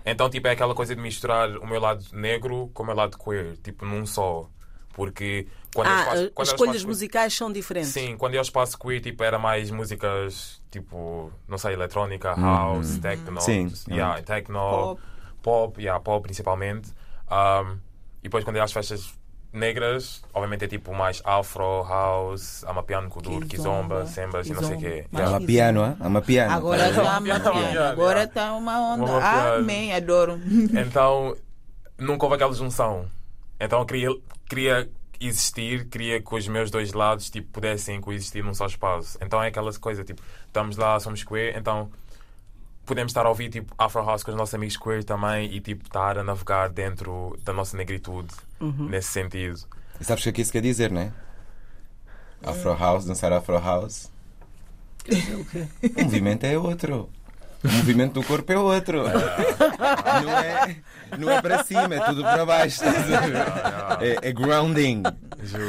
[0.09, 3.17] Então, tipo, é aquela coisa de misturar o meu lado negro com o meu lado
[3.17, 4.49] queer, tipo, num só.
[4.93, 5.45] Porque
[5.75, 7.89] quando eu Ah, faço- as quando eu escolhas faço- musicais são diferentes.
[7.89, 13.39] Sim, quando eu espaço queer, tipo, era mais músicas, tipo, não sei, eletrónica, house, techno,
[13.41, 13.67] Sim.
[13.89, 15.01] yeah, techno, Pop.
[15.43, 16.89] pop, yeah, pop principalmente.
[17.29, 17.73] Um,
[18.19, 19.13] e depois quando eu às festas
[19.57, 24.75] negras, obviamente é tipo mais afro, house, amapiano, kudur, Kizomba, kizomba, sembas e não sei
[24.75, 25.05] o quê.
[25.09, 25.21] kizomba.
[25.23, 25.97] É uma Mas- piano, hã?
[25.99, 26.53] É uma piano.
[26.53, 26.89] Agora É.
[26.89, 28.23] está Yeah, yeah, Agora yeah.
[28.25, 29.03] está uma onda.
[29.05, 29.55] Uma piada.
[29.57, 30.39] Amém, adoro.
[30.87, 31.35] Então,
[31.97, 33.05] nunca houve aquela junção.
[33.59, 34.09] Então, eu queria,
[34.49, 34.89] queria
[35.19, 39.17] existir, queria que os meus dois lados tipo, pudessem coexistir num só espaço.
[39.21, 41.89] Então, é aquela coisa, tipo, estamos lá, somos queer, então
[42.87, 45.85] podemos estar a ouvir tipo Afro House com os nossos amigos queer também e tipo
[45.85, 48.33] estar a navegar dentro da nossa negritude
[48.89, 49.59] nesse sentido.
[49.99, 51.13] E sabes o que é que isso quer dizer, não é?
[52.43, 54.11] Afro House, dançar Afro House.
[55.97, 57.09] O movimento é outro.
[57.63, 59.03] O movimento do corpo é outro.
[60.23, 60.75] Não é,
[61.17, 62.81] não é para cima, é tudo para baixo.
[64.01, 65.03] É, é grounding.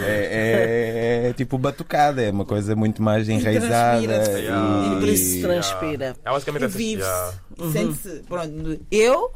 [0.05, 4.01] É, é- é tipo batucada, é uma coisa muito mais enraizada.
[4.01, 4.30] transpira-se.
[4.41, 4.86] Yeah.
[4.86, 6.16] E por isso se E, transpira.
[6.24, 6.30] É
[6.64, 7.09] E vive-se.
[7.09, 7.32] yeah.
[7.72, 8.22] Sente-se.
[8.28, 8.80] Pronto.
[8.91, 9.30] Eu,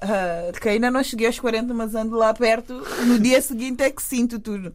[0.00, 2.74] ah, que ainda não cheguei aos 40, mas ando lá perto,
[3.06, 4.72] no dia seguinte é que sinto tudo.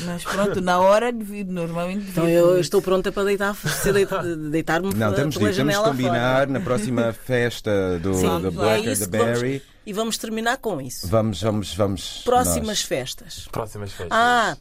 [0.00, 2.10] Mas pronto, na hora devido, normalmente devido.
[2.10, 3.54] Então eu estou pronta para deitar,
[4.50, 6.46] deitar-me não, temos de, temos de combinar fora.
[6.46, 9.62] na próxima festa do, Sim, do é Black and the Berry.
[9.84, 11.08] E vamos terminar com isso.
[11.08, 12.22] Vamos, vamos, vamos.
[12.24, 12.82] Próximas nós.
[12.82, 13.48] festas.
[13.50, 14.16] Próximas festas.
[14.16, 14.56] Ah,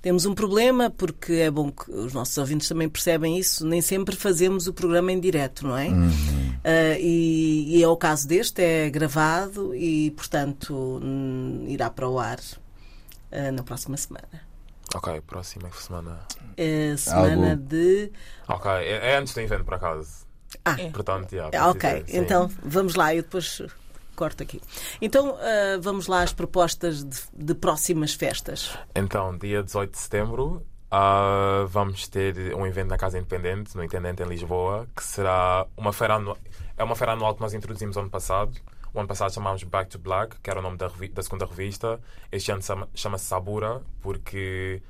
[0.00, 3.66] temos um problema, porque é bom que os nossos ouvintes também percebem isso.
[3.66, 5.88] Nem sempre fazemos o programa em direto, não é?
[6.64, 12.18] Ah, e, e é o caso deste, é gravado e, portanto, hum, irá para o
[12.18, 12.40] ar
[13.30, 14.51] ah, na próxima semana.
[14.94, 16.20] Ok, próxima semana.
[16.56, 18.12] É semana Algo- de.
[18.48, 20.26] Ok, é, é antes do evento, por acaso.
[20.64, 23.62] Ah, Portanto, yeah, Ah, ok, dizer, então vamos lá, eu depois
[24.14, 24.60] corto aqui.
[25.00, 28.76] Então ah, vamos lá às propostas de, de próximas festas.
[28.94, 34.22] Então, dia 18 de setembro, ah, vamos ter um evento na Casa Independente, no Intendente
[34.22, 36.36] em Lisboa, que será uma feira anual.
[36.76, 38.52] É uma feira anual que nós introduzimos ano passado.
[38.94, 42.00] O ano passado chamámos Back to Black, que era o nome da, da segunda revista.
[42.30, 44.82] Este ano chama- chama-se Sabura, porque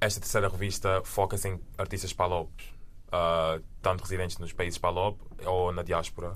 [0.00, 2.66] esta terceira revista foca-se em artistas palopes,
[3.12, 6.32] ah, tanto residentes nos países palop ou na diáspora.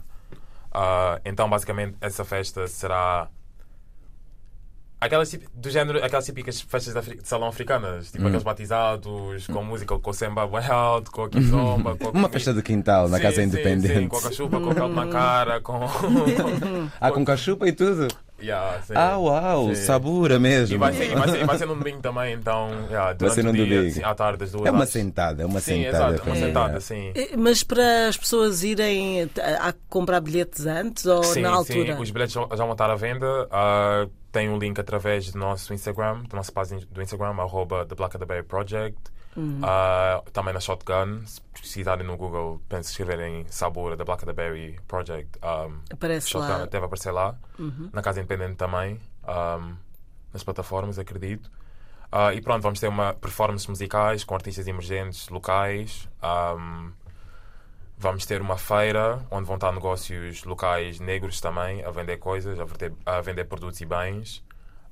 [0.71, 3.29] Ah, então, basicamente, essa festa será
[5.05, 8.13] Aquelas do género, aquelas típicas festas de, salão africanas, Hum.
[8.13, 12.11] tipo aqueles batizados, com música, com o semba bué alto, com a kizomba, com a
[12.11, 13.95] Uma festa de quintal na Sim, Casa sim, Independente.
[14.01, 15.81] Sim, com a cachupa, com o caldo na cara, com.
[17.01, 18.09] Ah, com cachupa e tudo?
[18.43, 18.93] Yeah, sim.
[18.97, 19.83] Ah, uau, Sim.
[19.83, 20.75] sabura mesmo.
[20.75, 23.35] E vai ser, e vai, ser, e vai ser no domingo também, então, yeah, durante
[23.35, 23.91] ser no o dia, domingo.
[23.95, 25.97] sim, à tarde, das duas É uma às- sentada, é uma Sim, sentada.
[25.97, 26.47] exato, uma familiar.
[26.49, 27.13] sentada, sim.
[27.15, 31.97] Eh, Mas para as pessoas irem a, a comprar bilhetes antes ou Sim, na altura?
[31.97, 33.47] sim, os bilhetes já vão estar à venda.
[33.51, 37.95] Ah, tem um link através do nosso Instagram, da nossa página do Instagram, arroba The
[37.95, 38.99] Black of the Bay Project.
[39.37, 39.61] Uhum.
[39.63, 44.33] Ah, também na Shotgun, se pesquisarem no Google, penso escreverem Sabor da Black of the
[44.33, 45.39] Berry Project.
[45.43, 46.59] Um, Aparece Shotgun lá.
[46.61, 46.67] Uhum.
[46.69, 47.37] deve aparecer lá.
[47.93, 49.01] Na Casa Independente também.
[49.27, 49.77] um,
[50.33, 51.51] nas plataformas, acredito.
[52.13, 56.09] Ah, e pronto, vamos ter uma performances musicais com artistas emergentes locais.
[56.23, 56.93] Um,
[57.99, 62.65] vamos ter uma feira onde vão estar negócios locais negros também a vender coisas, a,
[62.65, 64.45] verter- a vender produtos e bens.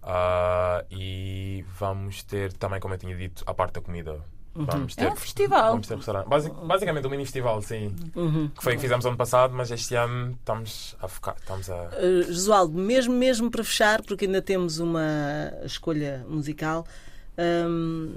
[0.03, 4.21] Ah, e vamos ter também, como eu tinha dito, a parte da comida.
[4.55, 5.71] Vamos É um festival.
[5.73, 6.29] Vamos ter restaurante.
[6.29, 7.95] Basi- basicamente um mini festival, sim.
[8.55, 11.37] Que foi o que fizemos ano passado, mas este ano estamos a focar.
[11.39, 11.89] Estamos a.
[11.99, 15.01] Uh, Josualdo, mesmo, mesmo para fechar, porque ainda temos uma
[15.65, 16.87] escolha musical,
[17.39, 18.13] hum,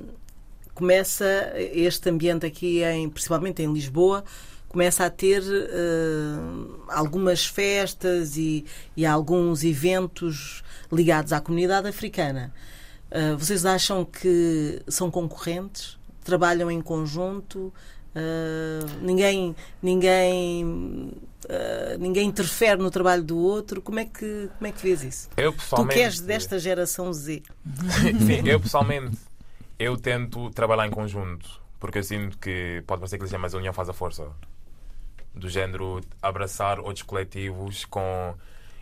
[0.73, 4.23] começa este ambiente aqui, em, principalmente em Lisboa,
[4.67, 8.65] começa a ter uh, algumas festas e,
[8.97, 12.53] e alguns eventos ligados à comunidade africana.
[13.09, 15.97] Uh, vocês acham que são concorrentes?
[16.25, 17.73] Trabalham em conjunto?
[18.13, 23.81] Uh, ninguém, ninguém, uh, ninguém interfere no trabalho do outro.
[23.81, 25.29] Como é que, como é que vês isso?
[25.37, 25.93] Eu Tu pessoalmente.
[25.95, 27.43] que és desta geração Z.
[28.25, 29.17] Sim, eu pessoalmente
[29.77, 33.73] eu tento trabalhar em conjunto porque eu sinto que pode parecer que mas a união
[33.73, 34.27] faz a força
[35.33, 38.33] do género abraçar outros coletivos com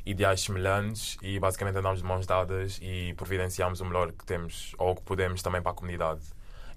[0.06, 4.96] ideais semelhantes e basicamente andamos de mãos dadas e providenciamos o melhor que temos ou
[4.96, 6.22] que podemos também para a comunidade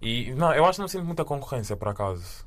[0.03, 2.45] e não, eu acho que não sinto muita concorrência por acaso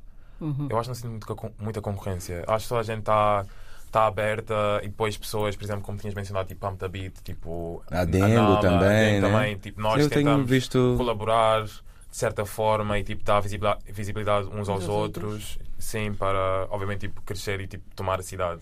[0.70, 3.46] eu acho que não sinto muita, con- muita concorrência acho que toda a gente está
[3.86, 7.84] está aberta e depois pessoas, por exemplo, como tinhas mencionado, tipo Pump the Beat, tipo
[7.90, 9.22] A Dengo também, né?
[9.22, 11.72] também, tipo, nós Eu tentamos visto- colaborar de
[12.12, 17.20] certa forma e tipo dar visibila- visibilidade uns aos aos outros, sim, para obviamente tipo
[17.24, 18.62] crescer e tipo tomar a cidade.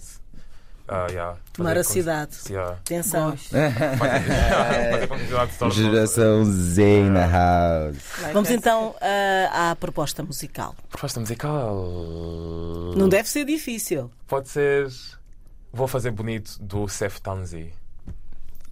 [0.88, 2.38] Ah, yeah, Tomar a com- cidade.
[2.50, 2.74] Yeah.
[2.80, 3.36] Atenção.
[5.72, 7.98] Geração Z na house.
[8.34, 10.76] Vamos então ah, à proposta musical.
[10.90, 11.76] Proposta musical.
[12.96, 14.10] Não deve ser difícil.
[14.28, 14.88] Pode ser.
[15.74, 17.74] Vou fazer bonito do Sef Tanzi.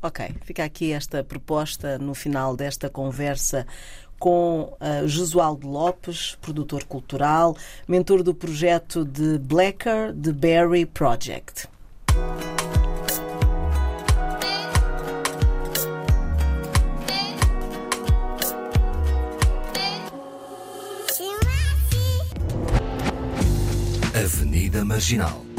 [0.02, 3.66] Ok, fica aqui esta proposta no final desta conversa
[4.20, 7.58] com uh, Jesualdo Lopes, produtor cultural,
[7.88, 11.68] mentor do projeto de Blacker, The Berry Project.
[24.16, 25.55] Avenida Marginal